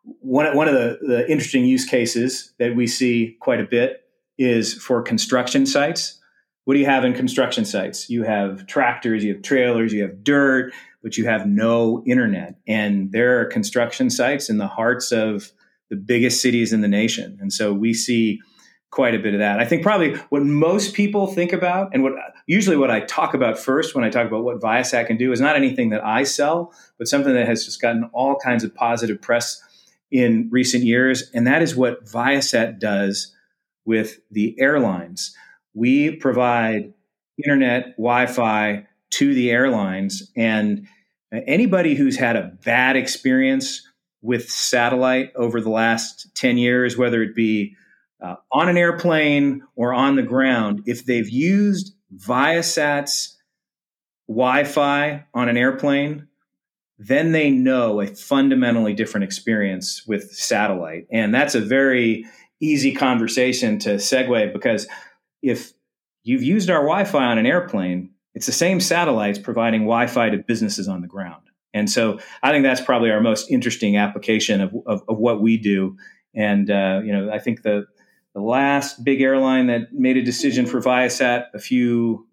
one, 0.03 0.55
one 0.55 0.67
of 0.67 0.73
the, 0.73 0.99
the 1.01 1.31
interesting 1.31 1.65
use 1.65 1.85
cases 1.85 2.53
that 2.59 2.75
we 2.75 2.87
see 2.87 3.37
quite 3.39 3.59
a 3.59 3.65
bit 3.65 4.03
is 4.37 4.73
for 4.73 5.01
construction 5.01 5.65
sites. 5.65 6.19
What 6.65 6.75
do 6.75 6.79
you 6.79 6.85
have 6.85 7.05
in 7.05 7.13
construction 7.13 7.65
sites? 7.65 8.09
You 8.09 8.23
have 8.23 8.65
tractors, 8.67 9.23
you 9.23 9.33
have 9.33 9.43
trailers, 9.43 9.93
you 9.93 10.01
have 10.01 10.23
dirt, 10.23 10.73
but 11.01 11.17
you 11.17 11.25
have 11.25 11.45
no 11.45 12.03
internet. 12.05 12.55
And 12.67 13.11
there 13.11 13.41
are 13.41 13.45
construction 13.45 14.09
sites 14.09 14.49
in 14.49 14.57
the 14.57 14.67
hearts 14.67 15.11
of 15.11 15.51
the 15.89 15.95
biggest 15.97 16.41
cities 16.41 16.73
in 16.73 16.81
the 16.81 16.87
nation. 16.87 17.37
And 17.41 17.51
so 17.51 17.73
we 17.73 17.93
see 17.93 18.39
quite 18.89 19.15
a 19.15 19.19
bit 19.19 19.33
of 19.33 19.39
that. 19.39 19.59
I 19.59 19.65
think 19.65 19.81
probably 19.81 20.15
what 20.29 20.43
most 20.43 20.93
people 20.93 21.27
think 21.27 21.51
about 21.51 21.89
and 21.93 22.03
what 22.03 22.13
usually 22.45 22.77
what 22.77 22.91
I 22.91 23.01
talk 23.01 23.33
about 23.33 23.57
first 23.57 23.95
when 23.95 24.03
I 24.03 24.09
talk 24.09 24.27
about 24.27 24.43
what 24.43 24.61
Viasat 24.61 25.07
can 25.07 25.17
do 25.17 25.31
is 25.31 25.41
not 25.41 25.55
anything 25.55 25.89
that 25.89 26.05
I 26.05 26.23
sell, 26.23 26.71
but 26.97 27.07
something 27.07 27.33
that 27.33 27.47
has 27.47 27.65
just 27.65 27.81
gotten 27.81 28.09
all 28.13 28.35
kinds 28.35 28.63
of 28.63 28.73
positive 28.73 29.19
press 29.21 29.61
in 30.13 30.47
recent 30.51 30.83
years. 30.83 31.29
And 31.33 31.47
that 31.47 31.63
is 31.63 31.75
what 31.75 32.05
Viasat 32.05 32.79
does 32.79 33.33
with 33.83 34.19
the 34.29 34.55
airlines. 34.59 35.35
We 35.73 36.15
provide 36.15 36.93
internet, 37.43 37.97
Wi 37.97 38.27
Fi 38.27 38.85
to 39.09 39.33
the 39.33 39.49
airlines. 39.49 40.31
And 40.37 40.87
anybody 41.31 41.95
who's 41.95 42.15
had 42.15 42.35
a 42.35 42.51
bad 42.63 42.95
experience 42.95 43.81
with 44.21 44.49
satellite 44.51 45.33
over 45.35 45.59
the 45.59 45.71
last 45.71 46.27
10 46.35 46.59
years, 46.59 46.95
whether 46.95 47.23
it 47.23 47.35
be 47.35 47.75
uh, 48.23 48.35
on 48.51 48.69
an 48.69 48.77
airplane 48.77 49.63
or 49.75 49.93
on 49.93 50.15
the 50.15 50.21
ground, 50.21 50.83
if 50.85 51.05
they've 51.05 51.29
used 51.29 51.95
Viasat's 52.15 53.35
Wi 54.27 54.63
Fi 54.63 55.25
on 55.33 55.49
an 55.49 55.57
airplane, 55.57 56.27
then 56.97 57.31
they 57.31 57.49
know 57.49 58.01
a 58.01 58.07
fundamentally 58.07 58.93
different 58.93 59.23
experience 59.23 60.05
with 60.05 60.31
satellite. 60.31 61.07
And 61.11 61.33
that's 61.33 61.55
a 61.55 61.59
very 61.59 62.25
easy 62.61 62.93
conversation 62.93 63.79
to 63.79 63.95
segue 63.95 64.53
because 64.53 64.87
if 65.41 65.73
you've 66.23 66.43
used 66.43 66.69
our 66.69 66.81
Wi 66.81 67.03
Fi 67.03 67.25
on 67.25 67.37
an 67.37 67.45
airplane, 67.45 68.11
it's 68.35 68.45
the 68.45 68.51
same 68.51 68.79
satellites 68.79 69.37
providing 69.39 69.81
Wi 69.81 70.07
Fi 70.07 70.29
to 70.29 70.37
businesses 70.37 70.87
on 70.87 71.01
the 71.01 71.07
ground. 71.07 71.41
And 71.73 71.89
so 71.89 72.19
I 72.41 72.51
think 72.51 72.63
that's 72.63 72.81
probably 72.81 73.09
our 73.11 73.21
most 73.21 73.49
interesting 73.49 73.97
application 73.97 74.61
of, 74.61 74.73
of, 74.85 75.03
of 75.07 75.17
what 75.17 75.41
we 75.41 75.57
do. 75.57 75.97
And, 76.35 76.69
uh, 76.69 77.01
you 77.03 77.11
know, 77.11 77.31
I 77.31 77.39
think 77.39 77.63
the, 77.63 77.85
the 78.33 78.41
last 78.41 79.03
big 79.03 79.21
airline 79.21 79.67
that 79.67 79.91
made 79.91 80.17
a 80.17 80.23
decision 80.23 80.65
for 80.65 80.79
Viasat 80.79 81.45
a 81.53 81.59
few 81.59 82.27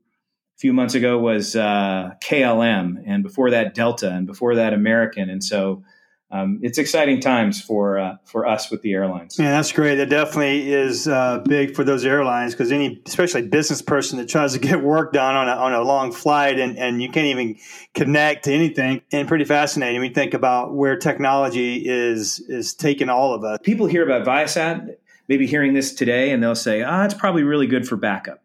few 0.61 0.75
months 0.75 0.95
ago 0.95 1.19
was 1.19 1.57
uh, 1.57 2.11
KLM, 2.23 3.03
and 3.07 3.23
before 3.23 3.51
that 3.51 3.75
Delta, 3.75 4.11
and 4.11 4.27
before 4.27 4.57
that 4.57 4.75
American. 4.75 5.31
And 5.31 5.43
so 5.43 5.83
um, 6.31 6.61
it's 6.63 6.77
exciting 6.77 7.21
times 7.21 7.63
for 7.63 7.99
uh, 7.99 8.17
for 8.25 8.47
us 8.47 8.71
with 8.71 8.83
the 8.83 8.93
airlines. 8.93 9.39
Yeah, 9.39 9.53
that's 9.53 9.73
great. 9.73 9.97
That 9.97 10.11
definitely 10.11 10.71
is 10.71 11.09
uh, 11.09 11.39
big 11.49 11.75
for 11.75 11.83
those 11.83 12.05
airlines 12.05 12.53
because 12.53 12.71
any, 12.71 13.03
especially 13.07 13.49
business 13.49 13.81
person 13.81 14.19
that 14.19 14.29
tries 14.29 14.53
to 14.53 14.59
get 14.59 14.83
work 14.83 15.15
done 15.15 15.35
on 15.35 15.49
a, 15.49 15.53
on 15.53 15.73
a 15.73 15.83
long 15.83 16.13
flight 16.13 16.61
and, 16.61 16.79
and 16.79 17.03
you 17.03 17.09
can't 17.09 17.27
even 17.27 17.57
connect 17.95 18.45
to 18.45 18.53
anything, 18.53 19.01
and 19.11 19.27
pretty 19.27 19.47
fascinating. 19.47 20.01
We 20.01 20.11
think 20.11 20.35
about 20.35 20.75
where 20.75 20.97
technology 20.97 21.89
is 21.89 22.39
is 22.49 22.75
taking 22.75 23.09
all 23.09 23.33
of 23.35 23.45
us. 23.45 23.59
People 23.63 23.87
hear 23.87 24.05
about 24.05 24.27
Viasat, 24.27 24.95
maybe 25.27 25.47
hearing 25.47 25.73
this 25.73 25.95
today, 25.95 26.31
and 26.33 26.43
they'll 26.43 26.55
say, 26.55 26.83
"Ah, 26.83 27.07
it's 27.07 27.15
probably 27.15 27.45
really 27.45 27.67
good 27.67 27.89
for 27.89 27.97
backup." 27.97 28.43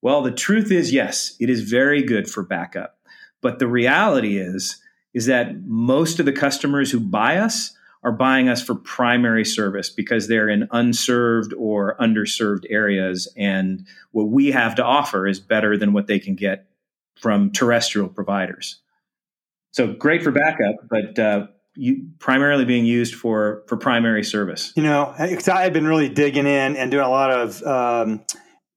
Well, 0.00 0.22
the 0.22 0.30
truth 0.30 0.70
is, 0.70 0.92
yes, 0.92 1.34
it 1.40 1.50
is 1.50 1.68
very 1.68 2.02
good 2.02 2.30
for 2.30 2.42
backup, 2.42 2.98
but 3.40 3.58
the 3.58 3.68
reality 3.68 4.38
is 4.38 4.80
is 5.14 5.26
that 5.26 5.64
most 5.64 6.20
of 6.20 6.26
the 6.26 6.32
customers 6.32 6.90
who 6.90 7.00
buy 7.00 7.38
us 7.38 7.74
are 8.04 8.12
buying 8.12 8.48
us 8.48 8.62
for 8.62 8.74
primary 8.74 9.44
service 9.44 9.90
because 9.90 10.28
they're 10.28 10.48
in 10.48 10.68
unserved 10.70 11.52
or 11.54 11.96
underserved 11.98 12.64
areas. 12.70 13.26
And 13.36 13.86
what 14.12 14.28
we 14.28 14.52
have 14.52 14.76
to 14.76 14.84
offer 14.84 15.26
is 15.26 15.40
better 15.40 15.76
than 15.76 15.92
what 15.92 16.06
they 16.06 16.18
can 16.18 16.36
get 16.36 16.66
from 17.16 17.50
terrestrial 17.50 18.08
providers. 18.08 18.80
So 19.72 19.92
great 19.92 20.22
for 20.22 20.30
backup, 20.30 20.76
but 20.88 21.18
uh, 21.18 21.46
you, 21.74 22.08
primarily 22.18 22.64
being 22.64 22.84
used 22.84 23.14
for 23.14 23.64
for 23.66 23.76
primary 23.76 24.24
service. 24.24 24.72
You 24.76 24.82
know, 24.82 25.14
I've 25.18 25.72
been 25.72 25.86
really 25.86 26.08
digging 26.08 26.46
in 26.46 26.76
and 26.76 26.90
doing 26.90 27.04
a 27.04 27.10
lot 27.10 27.30
of 27.30 27.62
um, 27.64 28.24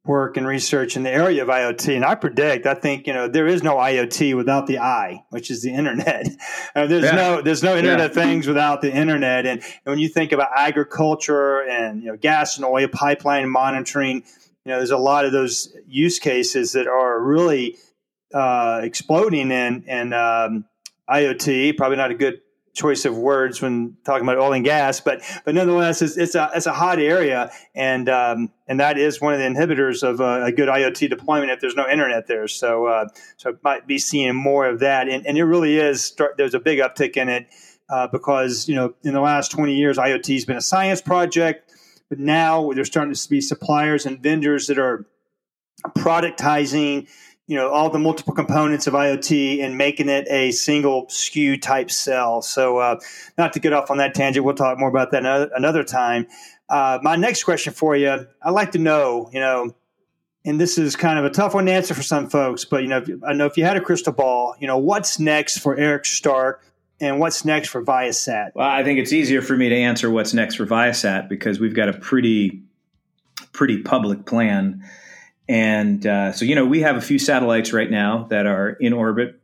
work 0.04 0.36
and 0.36 0.48
research 0.48 0.98
in 0.98 1.04
the 1.04 1.12
area 1.12 1.44
of 1.44 1.50
IoT, 1.50 1.96
and 1.96 2.04
I 2.04 2.16
predict, 2.16 2.66
I 2.66 2.74
think, 2.74 3.06
you 3.06 3.14
know, 3.14 3.28
there 3.28 3.46
is 3.46 3.62
no 3.62 3.76
IoT 3.76 4.36
without 4.36 4.66
the 4.66 4.80
I, 4.80 5.24
which 5.30 5.52
is 5.52 5.62
the 5.62 5.74
internet. 5.74 6.28
Uh, 6.74 6.88
there's 6.88 7.04
yeah. 7.04 7.12
no 7.12 7.42
there's 7.42 7.62
no 7.64 7.76
Internet 7.76 8.00
yeah. 8.00 8.06
of 8.06 8.14
Things 8.14 8.48
without 8.48 8.82
the 8.82 8.90
internet. 8.90 9.46
And, 9.46 9.62
and, 9.62 9.80
when 9.84 10.00
you 10.00 10.08
think 10.08 10.32
about 10.32 10.48
agriculture 10.56 11.60
and 11.60 12.02
you 12.02 12.08
know 12.08 12.16
gas 12.16 12.56
and 12.56 12.64
oil 12.64 12.88
pipeline 12.88 13.50
monitoring, 13.50 14.24
you 14.64 14.72
know, 14.72 14.78
there's 14.78 14.92
a 14.92 14.98
lot 14.98 15.26
of 15.26 15.34
those 15.34 15.76
use 15.86 16.18
cases 16.18 16.72
that 16.72 16.88
are 16.88 17.22
really 17.22 17.76
uh, 18.34 18.80
exploding 18.84 19.52
in 19.52 19.84
in 19.84 20.14
um, 20.14 20.64
IoT. 21.10 21.76
Probably 21.76 21.98
not 21.98 22.12
a 22.12 22.16
good 22.16 22.40
choice 22.74 23.06
of 23.06 23.18
words 23.18 23.62
when 23.62 23.98
talking 24.06 24.24
about 24.24 24.38
oil 24.38 24.54
and 24.54 24.64
gas, 24.64 25.02
but 25.02 25.22
but 25.46 25.56
nonetheless, 25.56 26.02
it's, 26.02 26.18
it's 26.18 26.36
a 26.36 26.50
it's 26.56 26.66
a 26.66 26.74
hot 26.74 27.00
area, 27.00 27.52
and 27.76 28.08
um, 28.10 28.52
and 28.68 28.80
that 28.80 28.98
is 28.98 29.20
one 29.20 29.34
of 29.34 29.40
the 29.40 29.46
inhibitors 29.46 30.04
of 30.04 30.20
a, 30.20 30.46
a 30.46 30.52
good 30.52 30.70
IoT 30.70 31.10
deployment 31.10 31.52
if 31.52 31.60
there's 31.60 31.76
no 31.76 31.88
internet 31.88 32.28
there. 32.28 32.48
So 32.48 32.86
uh, 32.86 33.08
so 33.38 33.58
might 33.64 33.88
be 33.88 33.98
seeing 33.98 34.36
more 34.36 34.66
of 34.66 34.80
that, 34.80 35.10
and, 35.10 35.26
and 35.26 35.38
it 35.38 35.44
really 35.44 35.78
is. 35.78 36.04
Start, 36.04 36.36
there's 36.38 36.54
a 36.54 36.60
big 36.60 36.80
uptick 36.80 37.18
in 37.18 37.30
it 37.30 37.48
uh, 37.90 38.08
because 38.08 38.68
you 38.68 38.76
know 38.76 38.94
in 39.04 39.14
the 39.14 39.22
last 39.22 39.52
20 39.52 39.76
years, 39.76 39.98
IoT 39.98 40.34
has 40.34 40.46
been 40.46 40.58
a 40.58 40.62
science 40.62 41.02
project, 41.02 41.72
but 42.10 42.20
now 42.20 42.72
there's 42.72 42.88
starting 42.88 43.14
to 43.14 43.30
be 43.30 43.42
suppliers 43.42 44.06
and 44.06 44.20
vendors 44.20 44.68
that 44.68 44.80
are 44.80 45.06
productizing 45.90 47.08
you 47.52 47.58
know 47.58 47.70
all 47.70 47.90
the 47.90 48.00
multiple 48.00 48.34
components 48.34 48.88
of 48.88 48.94
IoT 48.94 49.62
and 49.62 49.78
making 49.78 50.08
it 50.08 50.26
a 50.30 50.52
single 50.52 51.08
SKU 51.08 51.62
type 51.62 51.92
cell. 51.92 52.42
So, 52.42 52.78
uh, 52.78 52.98
not 53.38 53.52
to 53.52 53.60
get 53.60 53.74
off 53.74 53.92
on 53.92 53.98
that 53.98 54.16
tangent, 54.16 54.46
we'll 54.46 54.56
talk 54.56 54.80
more 54.80 54.88
about 54.88 55.12
that 55.12 55.26
another 55.54 55.84
time. 55.84 56.28
Uh, 56.70 57.00
my 57.02 57.18
next 57.18 57.44
question 57.44 57.74
for 57.74 57.94
you, 57.94 58.26
I'd 58.42 58.52
like 58.52 58.72
to 58.72 58.80
know, 58.80 59.30
you 59.34 59.42
know, 59.42 59.76
and 60.46 60.62
this 60.62 60.78
is 60.78 60.96
kind 60.96 61.20
of 61.20 61.26
a 61.26 61.30
tough 61.30 61.54
one 61.54 61.66
to 61.66 61.74
answer 61.74 61.94
for 61.94 62.04
some 62.04 62.30
folks, 62.30 62.64
but 62.64 62.84
you 62.84 62.88
know, 62.88 63.04
I 63.28 63.34
know 63.34 63.48
if 63.48 63.58
you 63.58 63.66
had 63.66 63.76
a 63.76 63.82
crystal 63.82 64.14
ball, 64.14 64.56
you 64.62 64.68
know, 64.68 64.78
what's 64.78 65.20
next 65.20 65.58
for 65.58 65.76
Eric 65.76 66.06
Stark 66.06 66.64
and 67.02 67.20
what's 67.20 67.44
next 67.44 67.68
for 67.68 67.84
Viasat? 67.84 68.52
Well, 68.56 68.70
I 68.70 68.82
think 68.86 68.98
it's 68.98 69.12
easier 69.12 69.42
for 69.42 69.58
me 69.58 69.68
to 69.68 69.76
answer 69.76 70.10
what's 70.10 70.34
next 70.34 70.56
for 70.56 70.66
Viasat 70.66 71.28
because 71.28 71.60
we've 71.60 71.76
got 71.76 71.90
a 71.90 71.94
pretty, 72.00 72.64
pretty 73.52 73.82
public 73.82 74.26
plan 74.26 74.82
and 75.52 76.08
uh, 76.08 76.32
so, 76.32 76.46
you 76.46 76.56
know, 76.56 76.66
we 76.66 76.80
have 76.80 76.96
a 76.96 77.02
few 77.02 77.20
satellites 77.20 77.74
right 77.74 77.92
now 77.92 78.26
that 78.30 78.46
are 78.46 78.70
in 78.70 78.94
orbit. 78.94 79.42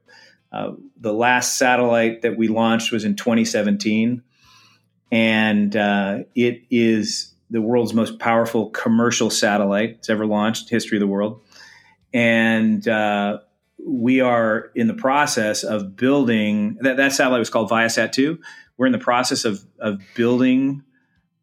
Uh, 0.54 0.72
the 0.98 1.12
last 1.12 1.58
satellite 1.58 2.22
that 2.22 2.38
we 2.38 2.48
launched 2.48 2.94
was 2.94 3.04
in 3.04 3.18
2017, 3.18 4.24
and 5.12 5.76
uh, 5.76 6.20
it 6.34 6.64
is 6.72 7.34
the 7.50 7.62
world's 7.62 7.94
most 7.94 8.20
powerful 8.20 8.70
commercial 8.70 9.30
satellite 9.30 9.98
it's 10.00 10.10
ever 10.10 10.26
launched, 10.26 10.70
history 10.70 10.98
of 10.98 11.02
the 11.02 11.08
world. 11.08 11.42
And 12.14 12.88
uh, 12.88 13.40
we 13.86 14.22
are 14.22 14.72
in 14.76 14.88
the 14.88 14.94
process 14.94 15.66
of 15.66 15.98
building 15.98 16.78
that, 16.80 16.96
that 16.96 17.12
satellite 17.12 17.40
was 17.40 17.50
called 17.50 17.70
Viasat 17.70 18.14
2. 18.14 18.40
We're 18.78 18.86
in 18.86 18.94
the 18.94 18.98
process 18.98 19.44
of, 19.44 19.62
of 19.78 20.00
building 20.16 20.84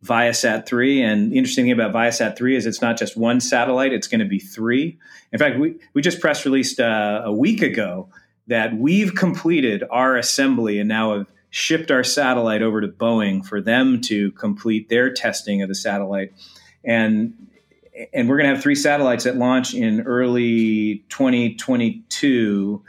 Viasat 0.05 0.67
3. 0.67 1.03
And 1.03 1.33
the 1.33 1.38
interesting 1.38 1.64
thing 1.64 1.73
about 1.73 1.93
Viasat 1.93 2.37
3 2.37 2.57
is 2.57 2.67
it's 2.67 2.83
not 2.83 2.99
just 2.99 3.17
one 3.17 3.40
satellite, 3.40 3.93
it's 3.93 4.07
going 4.07 4.21
to 4.21 4.27
be 4.27 4.38
three. 4.38 4.99
In 5.33 5.38
fact, 5.38 5.59
we, 5.59 5.77
we 5.95 6.03
just 6.03 6.21
press 6.21 6.45
released 6.45 6.79
uh, 6.79 7.23
a 7.25 7.33
week 7.33 7.62
ago 7.62 8.09
that 8.47 8.77
we've 8.77 9.14
completed 9.14 9.83
our 9.90 10.17
assembly 10.17 10.79
and 10.79 10.88
now 10.88 11.17
have 11.17 11.27
shipped 11.49 11.90
our 11.90 12.05
satellite 12.05 12.62
over 12.62 12.81
to 12.81 12.88
Boeing 12.88 13.45
for 13.45 13.61
them 13.61 14.01
to 14.03 14.33
complete 14.33 14.88
their 14.88 15.12
testing 15.12 15.62
of 15.62 15.69
the 15.69 15.75
satellite. 15.75 16.33
And 16.85 17.49
and 18.12 18.29
we're 18.29 18.37
going 18.38 18.49
to 18.49 18.55
have 18.55 18.62
three 18.62 18.75
satellites 18.75 19.23
that 19.23 19.37
launch 19.37 19.73
in 19.73 20.01
early 20.01 21.05
2022 21.11 22.83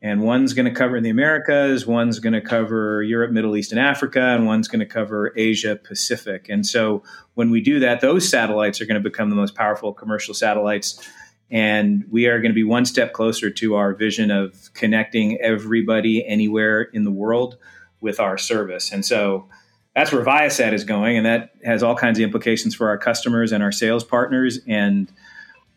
and 0.00 0.22
one's 0.22 0.52
going 0.54 0.66
to 0.66 0.74
cover 0.74 1.00
the 1.00 1.10
Americas, 1.10 1.86
one's 1.86 2.20
going 2.20 2.32
to 2.32 2.40
cover 2.40 3.02
Europe, 3.02 3.32
Middle 3.32 3.56
East, 3.56 3.72
and 3.72 3.80
Africa, 3.80 4.20
and 4.20 4.46
one's 4.46 4.68
going 4.68 4.80
to 4.80 4.86
cover 4.86 5.32
Asia 5.36 5.74
Pacific. 5.74 6.48
And 6.48 6.64
so 6.64 7.02
when 7.34 7.50
we 7.50 7.60
do 7.60 7.80
that, 7.80 8.00
those 8.00 8.28
satellites 8.28 8.80
are 8.80 8.86
going 8.86 9.02
to 9.02 9.08
become 9.08 9.28
the 9.28 9.36
most 9.36 9.56
powerful 9.56 9.92
commercial 9.92 10.34
satellites. 10.34 11.04
And 11.50 12.04
we 12.10 12.26
are 12.26 12.40
going 12.40 12.50
to 12.50 12.54
be 12.54 12.64
one 12.64 12.84
step 12.84 13.12
closer 13.12 13.50
to 13.50 13.74
our 13.74 13.94
vision 13.94 14.30
of 14.30 14.72
connecting 14.74 15.40
everybody 15.40 16.24
anywhere 16.26 16.82
in 16.82 17.04
the 17.04 17.10
world 17.10 17.56
with 18.00 18.20
our 18.20 18.38
service. 18.38 18.92
And 18.92 19.04
so 19.04 19.48
that's 19.96 20.12
where 20.12 20.24
Viasat 20.24 20.74
is 20.74 20.84
going, 20.84 21.16
and 21.16 21.26
that 21.26 21.50
has 21.64 21.82
all 21.82 21.96
kinds 21.96 22.20
of 22.20 22.22
implications 22.22 22.72
for 22.72 22.88
our 22.88 22.98
customers 22.98 23.50
and 23.50 23.64
our 23.64 23.72
sales 23.72 24.04
partners. 24.04 24.60
And 24.68 25.10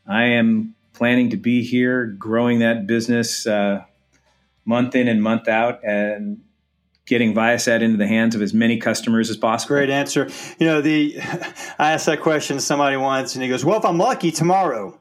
I 0.06 0.26
am 0.26 0.76
planning 0.94 1.32
to 1.32 1.38
be 1.38 1.64
here 1.64 2.06
growing 2.06 2.60
that 2.60 2.86
business. 2.86 3.48
Uh, 3.48 3.84
month 4.66 4.96
in 4.96 5.08
and 5.08 5.22
month 5.22 5.48
out 5.48 5.84
and 5.84 6.42
getting 7.06 7.34
Viasat 7.34 7.82
into 7.82 7.98
the 7.98 8.08
hands 8.08 8.36
of 8.36 8.42
as 8.42 8.54
many 8.54 8.78
customers 8.78 9.30
as 9.30 9.38
possible. 9.38 9.76
Great 9.76 9.90
answer. 9.90 10.30
You 10.60 10.66
know, 10.68 10.82
the 10.82 11.20
I 11.80 11.92
asked 11.92 12.06
that 12.06 12.22
question 12.22 12.58
to 12.58 12.62
somebody 12.62 12.96
once, 12.96 13.36
and 13.36 13.44
he 13.44 13.50
goes, 13.50 13.66
"Well, 13.66 13.80
if 13.80 13.86
I'm 13.86 13.98
lucky, 13.98 14.32
tomorrow." 14.32 15.01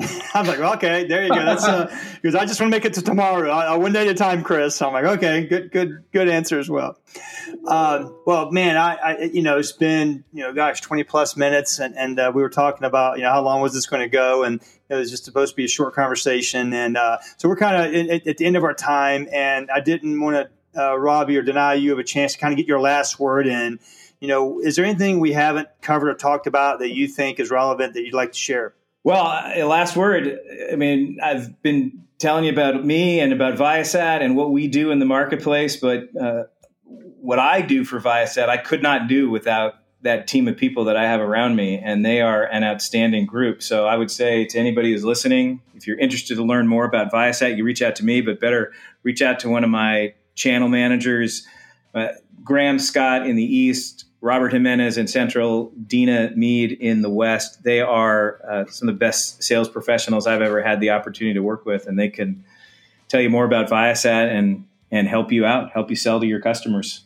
I'm 0.34 0.46
like, 0.46 0.60
okay, 0.60 1.06
there 1.06 1.24
you 1.24 1.30
go. 1.30 1.44
That's 1.44 1.64
uh, 1.64 1.86
because 2.22 2.36
I 2.36 2.44
just 2.44 2.60
want 2.60 2.72
to 2.72 2.76
make 2.76 2.84
it 2.84 2.94
to 2.94 3.02
tomorrow, 3.02 3.50
I, 3.50 3.76
one 3.76 3.92
day 3.92 4.02
at 4.02 4.08
a 4.08 4.14
time, 4.14 4.44
Chris. 4.44 4.76
So 4.76 4.86
I'm 4.86 4.92
like, 4.92 5.04
okay, 5.04 5.46
good, 5.46 5.72
good, 5.72 6.04
good 6.12 6.28
answer 6.28 6.58
as 6.60 6.70
well. 6.70 6.98
Um, 7.66 8.16
well, 8.24 8.52
man, 8.52 8.76
I, 8.76 8.94
I, 8.94 9.22
you 9.24 9.42
know, 9.42 9.58
it's 9.58 9.72
been, 9.72 10.22
you 10.32 10.44
know, 10.44 10.52
gosh, 10.52 10.80
20 10.82 11.02
plus 11.02 11.36
minutes, 11.36 11.80
and 11.80 11.96
and 11.96 12.20
uh, 12.20 12.30
we 12.32 12.42
were 12.42 12.48
talking 12.48 12.84
about, 12.84 13.18
you 13.18 13.24
know, 13.24 13.30
how 13.30 13.42
long 13.42 13.60
was 13.60 13.74
this 13.74 13.86
going 13.86 14.02
to 14.02 14.08
go, 14.08 14.44
and 14.44 14.60
it 14.88 14.94
was 14.94 15.10
just 15.10 15.24
supposed 15.24 15.52
to 15.52 15.56
be 15.56 15.64
a 15.64 15.68
short 15.68 15.94
conversation, 15.94 16.72
and 16.72 16.96
uh, 16.96 17.18
so 17.36 17.48
we're 17.48 17.56
kind 17.56 17.76
of 17.76 18.10
at, 18.10 18.26
at, 18.26 18.36
the 18.36 18.46
end 18.46 18.56
of 18.56 18.62
our 18.62 18.74
time, 18.74 19.26
and 19.32 19.68
I 19.68 19.80
didn't 19.80 20.20
want 20.20 20.48
to 20.74 20.80
uh, 20.80 20.96
rob 20.96 21.28
you 21.28 21.40
or 21.40 21.42
deny 21.42 21.74
you 21.74 21.92
of 21.92 21.98
a 21.98 22.04
chance 22.04 22.34
to 22.34 22.38
kind 22.38 22.52
of 22.52 22.56
get 22.56 22.68
your 22.68 22.80
last 22.80 23.18
word 23.18 23.48
in. 23.48 23.80
You 24.20 24.28
know, 24.28 24.60
is 24.60 24.76
there 24.76 24.84
anything 24.84 25.18
we 25.18 25.32
haven't 25.32 25.68
covered 25.80 26.08
or 26.08 26.14
talked 26.14 26.46
about 26.46 26.78
that 26.80 26.94
you 26.94 27.08
think 27.08 27.40
is 27.40 27.50
relevant 27.50 27.94
that 27.94 28.02
you'd 28.02 28.14
like 28.14 28.32
to 28.32 28.38
share? 28.38 28.74
Well, 29.08 29.66
last 29.66 29.96
word. 29.96 30.38
I 30.70 30.76
mean, 30.76 31.16
I've 31.22 31.62
been 31.62 32.04
telling 32.18 32.44
you 32.44 32.52
about 32.52 32.84
me 32.84 33.20
and 33.20 33.32
about 33.32 33.56
Viasat 33.56 34.20
and 34.20 34.36
what 34.36 34.50
we 34.50 34.68
do 34.68 34.90
in 34.90 34.98
the 34.98 35.06
marketplace, 35.06 35.76
but 35.76 36.14
uh, 36.14 36.42
what 36.84 37.38
I 37.38 37.62
do 37.62 37.86
for 37.86 38.00
Viasat, 38.00 38.50
I 38.50 38.58
could 38.58 38.82
not 38.82 39.08
do 39.08 39.30
without 39.30 39.76
that 40.02 40.26
team 40.26 40.46
of 40.46 40.58
people 40.58 40.84
that 40.84 40.98
I 40.98 41.04
have 41.04 41.22
around 41.22 41.56
me, 41.56 41.78
and 41.82 42.04
they 42.04 42.20
are 42.20 42.44
an 42.44 42.64
outstanding 42.64 43.24
group. 43.24 43.62
So 43.62 43.86
I 43.86 43.96
would 43.96 44.10
say 44.10 44.44
to 44.44 44.58
anybody 44.58 44.92
who's 44.92 45.06
listening, 45.06 45.62
if 45.74 45.86
you're 45.86 45.98
interested 45.98 46.34
to 46.34 46.44
learn 46.44 46.68
more 46.68 46.84
about 46.84 47.10
Viasat, 47.10 47.56
you 47.56 47.64
reach 47.64 47.80
out 47.80 47.96
to 47.96 48.04
me, 48.04 48.20
but 48.20 48.38
better 48.40 48.74
reach 49.04 49.22
out 49.22 49.40
to 49.40 49.48
one 49.48 49.64
of 49.64 49.70
my 49.70 50.12
channel 50.34 50.68
managers, 50.68 51.46
uh, 51.94 52.08
Graham 52.44 52.78
Scott 52.78 53.26
in 53.26 53.36
the 53.36 53.42
East, 53.42 54.04
Robert 54.20 54.52
Jimenez 54.52 54.98
in 54.98 55.06
Central, 55.06 55.72
Dina 55.86 56.32
Mead 56.34 56.72
in 56.72 57.02
the 57.02 57.10
West. 57.10 57.62
They 57.62 57.80
are 57.80 58.40
uh, 58.48 58.64
some 58.66 58.88
of 58.88 58.94
the 58.94 58.98
best 58.98 59.42
sales 59.42 59.68
professionals 59.68 60.26
I've 60.26 60.42
ever 60.42 60.62
had 60.62 60.80
the 60.80 60.90
opportunity 60.90 61.34
to 61.34 61.42
work 61.42 61.64
with, 61.64 61.86
and 61.86 61.98
they 61.98 62.08
can 62.08 62.44
tell 63.08 63.20
you 63.20 63.30
more 63.30 63.44
about 63.44 63.68
Viasat 63.68 64.32
and 64.32 64.66
and 64.90 65.06
help 65.06 65.30
you 65.30 65.44
out, 65.44 65.70
help 65.72 65.90
you 65.90 65.96
sell 65.96 66.18
to 66.18 66.26
your 66.26 66.40
customers. 66.40 67.02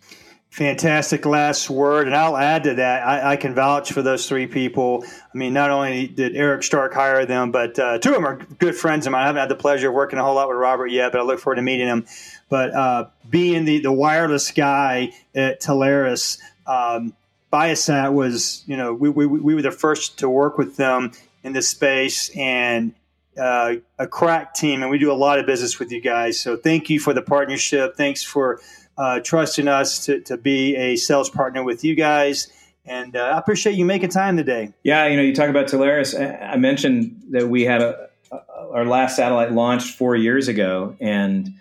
Fantastic 0.50 1.24
last 1.24 1.70
word, 1.70 2.06
and 2.06 2.14
I'll 2.14 2.36
add 2.36 2.64
to 2.64 2.74
that. 2.74 3.06
I, 3.06 3.32
I, 3.32 3.36
can 3.36 3.54
vouch 3.54 3.90
for 3.90 4.02
those 4.02 4.28
three 4.28 4.46
people. 4.46 5.02
I 5.02 5.38
mean, 5.38 5.54
not 5.54 5.70
only 5.70 6.06
did 6.06 6.36
Eric 6.36 6.62
Stark 6.62 6.92
hire 6.92 7.24
them, 7.24 7.52
but 7.52 7.78
uh, 7.78 7.98
two 7.98 8.10
of 8.10 8.16
them 8.16 8.26
are 8.26 8.36
good 8.58 8.76
friends 8.76 9.06
of 9.06 9.12
mine. 9.12 9.22
I 9.22 9.26
haven't 9.28 9.40
had 9.40 9.48
the 9.48 9.56
pleasure 9.56 9.88
of 9.88 9.94
working 9.94 10.18
a 10.18 10.22
whole 10.22 10.34
lot 10.34 10.48
with 10.48 10.58
Robert 10.58 10.88
yet, 10.88 11.10
but 11.10 11.22
I 11.22 11.24
look 11.24 11.40
forward 11.40 11.56
to 11.56 11.62
meeting 11.62 11.86
him. 11.86 12.06
but 12.50 12.74
uh, 12.74 13.06
being 13.30 13.64
the, 13.64 13.80
the 13.80 13.92
wireless 13.92 14.50
guy 14.50 15.14
at 15.34 15.62
Telarus, 15.62 16.38
um, 16.66 17.14
was, 17.52 18.64
you 18.66 18.76
know, 18.76 18.94
we, 18.94 19.10
we, 19.10 19.26
we 19.26 19.54
were 19.54 19.62
the 19.62 19.70
first 19.70 20.18
to 20.20 20.28
work 20.28 20.56
with 20.58 20.76
them 20.76 21.12
in 21.42 21.52
this 21.52 21.68
space 21.68 22.30
and 22.36 22.94
uh, 23.38 23.74
a 23.98 24.06
crack 24.06 24.54
team, 24.54 24.82
and 24.82 24.90
we 24.90 24.98
do 24.98 25.10
a 25.10 25.14
lot 25.14 25.38
of 25.38 25.46
business 25.46 25.78
with 25.78 25.90
you 25.90 26.00
guys. 26.00 26.40
So 26.40 26.56
thank 26.56 26.90
you 26.90 27.00
for 27.00 27.12
the 27.12 27.22
partnership. 27.22 27.96
Thanks 27.96 28.22
for 28.22 28.60
uh, 28.96 29.20
trusting 29.20 29.68
us 29.68 30.04
to, 30.06 30.20
to 30.20 30.36
be 30.36 30.76
a 30.76 30.96
sales 30.96 31.30
partner 31.30 31.62
with 31.64 31.84
you 31.84 31.94
guys. 31.94 32.48
And 32.84 33.16
uh, 33.16 33.20
I 33.20 33.38
appreciate 33.38 33.76
you 33.76 33.84
making 33.84 34.10
time 34.10 34.36
today. 34.36 34.72
Yeah, 34.82 35.06
you 35.06 35.16
know, 35.16 35.22
you 35.22 35.34
talk 35.34 35.48
about 35.48 35.66
Telarus. 35.66 36.18
I 36.42 36.56
mentioned 36.56 37.20
that 37.30 37.48
we 37.48 37.62
had 37.62 37.80
a, 37.80 38.08
a, 38.30 38.40
our 38.72 38.84
last 38.84 39.16
satellite 39.16 39.52
launched 39.52 39.96
four 39.96 40.16
years 40.16 40.48
ago, 40.48 40.96
and 41.00 41.54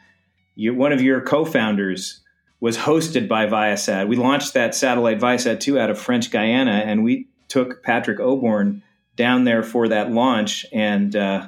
you, 0.55 0.73
one 0.73 0.91
of 0.91 1.01
your 1.01 1.21
co-founders 1.21 2.21
was 2.61 2.77
hosted 2.77 3.27
by 3.27 3.47
Viasat. 3.47 4.07
We 4.07 4.15
launched 4.15 4.53
that 4.53 4.73
satellite 4.73 5.19
Viasat 5.19 5.59
2 5.59 5.77
out 5.77 5.89
of 5.89 5.99
French 5.99 6.31
Guiana, 6.31 6.83
and 6.85 7.03
we 7.03 7.27
took 7.49 7.83
Patrick 7.83 8.19
Oborn 8.19 8.81
down 9.17 9.43
there 9.43 9.63
for 9.63 9.89
that 9.89 10.11
launch. 10.11 10.65
And 10.71 11.13
uh, 11.13 11.47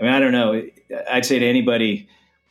I 0.00 0.02
mean, 0.02 0.12
I 0.12 0.18
don't 0.18 0.32
know. 0.32 0.60
I'd 1.08 1.24
say 1.24 1.38
to 1.38 1.46
anybody, 1.46 2.08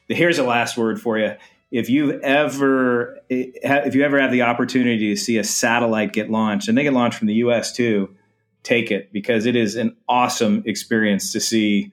here's 0.08 0.39
a 0.39 0.44
last 0.44 0.78
word 0.78 1.02
for 1.02 1.17
you 1.17 1.36
if 1.72 1.89
you 1.89 2.20
ever 2.22 3.17
if 3.30 3.96
you 3.96 4.04
ever 4.04 4.20
have 4.20 4.32
the 4.32 4.41
opportunity 4.44 5.10
to 5.10 5.15
see 5.15 5.38
a 5.38 5.44
satellite 5.44 6.13
get 6.13 6.30
launched 6.30 6.67
and 6.67 6.78
they 6.78 6.84
get 6.84 6.94
launched 6.94 7.17
from 7.17 7.28
the 7.28 7.36
US 7.36 7.72
too 7.72 8.13
take 8.62 8.91
it 8.91 9.12
because 9.12 9.46
it 9.46 9.56
is 9.56 9.76
an 9.76 9.96
awesome 10.08 10.63
experience 10.65 11.32
to 11.32 11.39
see 11.39 11.91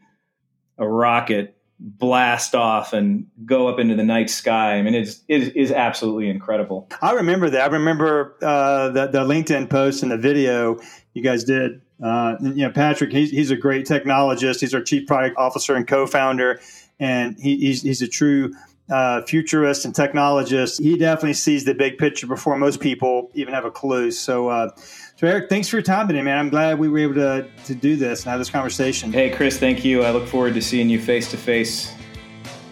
a 0.76 0.86
rocket 0.86 1.56
blast 1.80 2.54
off 2.54 2.92
and 2.92 3.26
go 3.44 3.68
up 3.68 3.78
into 3.78 3.94
the 3.94 4.02
night 4.02 4.30
sky. 4.30 4.74
I 4.74 4.82
mean, 4.82 4.94
it's, 4.94 5.20
it 5.28 5.56
is 5.56 5.70
absolutely 5.70 6.28
incredible. 6.28 6.88
I 7.00 7.12
remember 7.12 7.50
that. 7.50 7.70
I 7.70 7.74
remember 7.74 8.36
uh, 8.42 8.90
the, 8.90 9.06
the 9.06 9.24
LinkedIn 9.24 9.70
post 9.70 10.02
and 10.02 10.10
the 10.10 10.16
video 10.16 10.80
you 11.14 11.22
guys 11.22 11.44
did. 11.44 11.80
Uh, 12.02 12.36
you 12.40 12.66
know, 12.66 12.70
Patrick, 12.70 13.12
he's, 13.12 13.30
he's 13.30 13.50
a 13.50 13.56
great 13.56 13.86
technologist. 13.86 14.60
He's 14.60 14.74
our 14.74 14.82
chief 14.82 15.06
product 15.06 15.36
officer 15.36 15.74
and 15.74 15.86
co-founder, 15.86 16.60
and 17.00 17.38
he, 17.38 17.56
he's, 17.58 17.82
he's 17.82 18.02
a 18.02 18.08
true 18.08 18.54
uh, 18.90 19.22
futurist 19.22 19.84
and 19.84 19.94
technologist. 19.94 20.82
He 20.82 20.96
definitely 20.96 21.34
sees 21.34 21.64
the 21.64 21.74
big 21.74 21.98
picture 21.98 22.26
before 22.26 22.56
most 22.56 22.80
people 22.80 23.30
even 23.34 23.54
have 23.54 23.64
a 23.64 23.70
clue. 23.70 24.10
So, 24.10 24.48
uh, 24.48 24.70
so 25.16 25.26
Eric, 25.26 25.48
thanks 25.48 25.68
for 25.68 25.76
your 25.76 25.82
time 25.82 26.08
today, 26.08 26.22
man. 26.22 26.38
I'm 26.38 26.48
glad 26.48 26.78
we 26.78 26.88
were 26.88 26.98
able 26.98 27.14
to, 27.14 27.48
to 27.64 27.74
do 27.74 27.96
this 27.96 28.22
and 28.22 28.30
have 28.30 28.38
this 28.38 28.50
conversation. 28.50 29.12
Hey, 29.12 29.30
Chris, 29.30 29.58
thank 29.58 29.84
you. 29.84 30.02
I 30.02 30.10
look 30.10 30.26
forward 30.26 30.54
to 30.54 30.62
seeing 30.62 30.88
you 30.88 31.00
face 31.00 31.30
to 31.32 31.36
face 31.36 31.92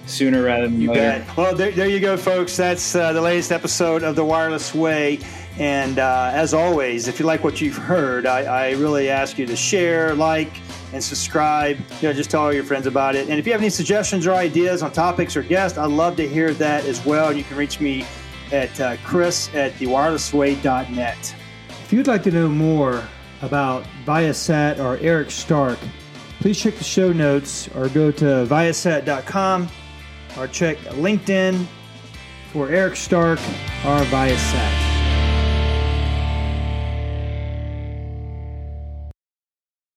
sooner 0.06 0.42
rather 0.42 0.68
than 0.68 0.80
you 0.80 0.90
later. 0.90 1.24
Bet. 1.24 1.36
Well, 1.36 1.54
there, 1.54 1.72
there 1.72 1.88
you 1.88 2.00
go, 2.00 2.16
folks. 2.16 2.56
That's 2.56 2.94
uh, 2.94 3.12
the 3.12 3.20
latest 3.20 3.50
episode 3.50 4.04
of 4.04 4.14
The 4.14 4.24
Wireless 4.24 4.74
Way. 4.74 5.18
And 5.58 5.98
uh, 5.98 6.30
as 6.32 6.54
always, 6.54 7.08
if 7.08 7.18
you 7.18 7.26
like 7.26 7.42
what 7.42 7.60
you've 7.60 7.76
heard, 7.76 8.26
I, 8.26 8.42
I 8.42 8.70
really 8.72 9.08
ask 9.08 9.38
you 9.38 9.46
to 9.46 9.56
share, 9.56 10.14
like, 10.14 10.52
and 10.92 11.02
subscribe. 11.02 11.78
You 12.00 12.08
know, 12.08 12.12
just 12.12 12.30
tell 12.30 12.42
all 12.42 12.52
your 12.52 12.64
friends 12.64 12.86
about 12.86 13.14
it. 13.14 13.28
And 13.28 13.38
if 13.38 13.46
you 13.46 13.52
have 13.52 13.60
any 13.60 13.70
suggestions 13.70 14.26
or 14.26 14.34
ideas 14.34 14.82
on 14.82 14.92
topics 14.92 15.36
or 15.36 15.42
guests, 15.42 15.78
I'd 15.78 15.90
love 15.90 16.16
to 16.16 16.28
hear 16.28 16.52
that 16.54 16.84
as 16.84 17.04
well. 17.04 17.32
You 17.32 17.44
can 17.44 17.56
reach 17.56 17.80
me 17.80 18.04
at 18.52 18.80
uh, 18.80 18.96
chris 19.04 19.52
at 19.54 19.72
thewirelessway.net. 19.74 21.34
If 21.68 21.92
you'd 21.92 22.06
like 22.06 22.22
to 22.24 22.30
know 22.30 22.48
more 22.48 23.02
about 23.42 23.84
Viasat 24.04 24.78
or 24.78 24.98
Eric 24.98 25.30
Stark, 25.30 25.78
please 26.40 26.60
check 26.60 26.74
the 26.76 26.84
show 26.84 27.12
notes 27.12 27.68
or 27.74 27.88
go 27.88 28.10
to 28.10 28.24
viasat.com 28.24 29.68
or 30.38 30.48
check 30.48 30.78
LinkedIn 30.78 31.66
for 32.52 32.68
Eric 32.68 32.96
Stark 32.96 33.38
or 33.84 34.00
Viasat. 34.06 34.85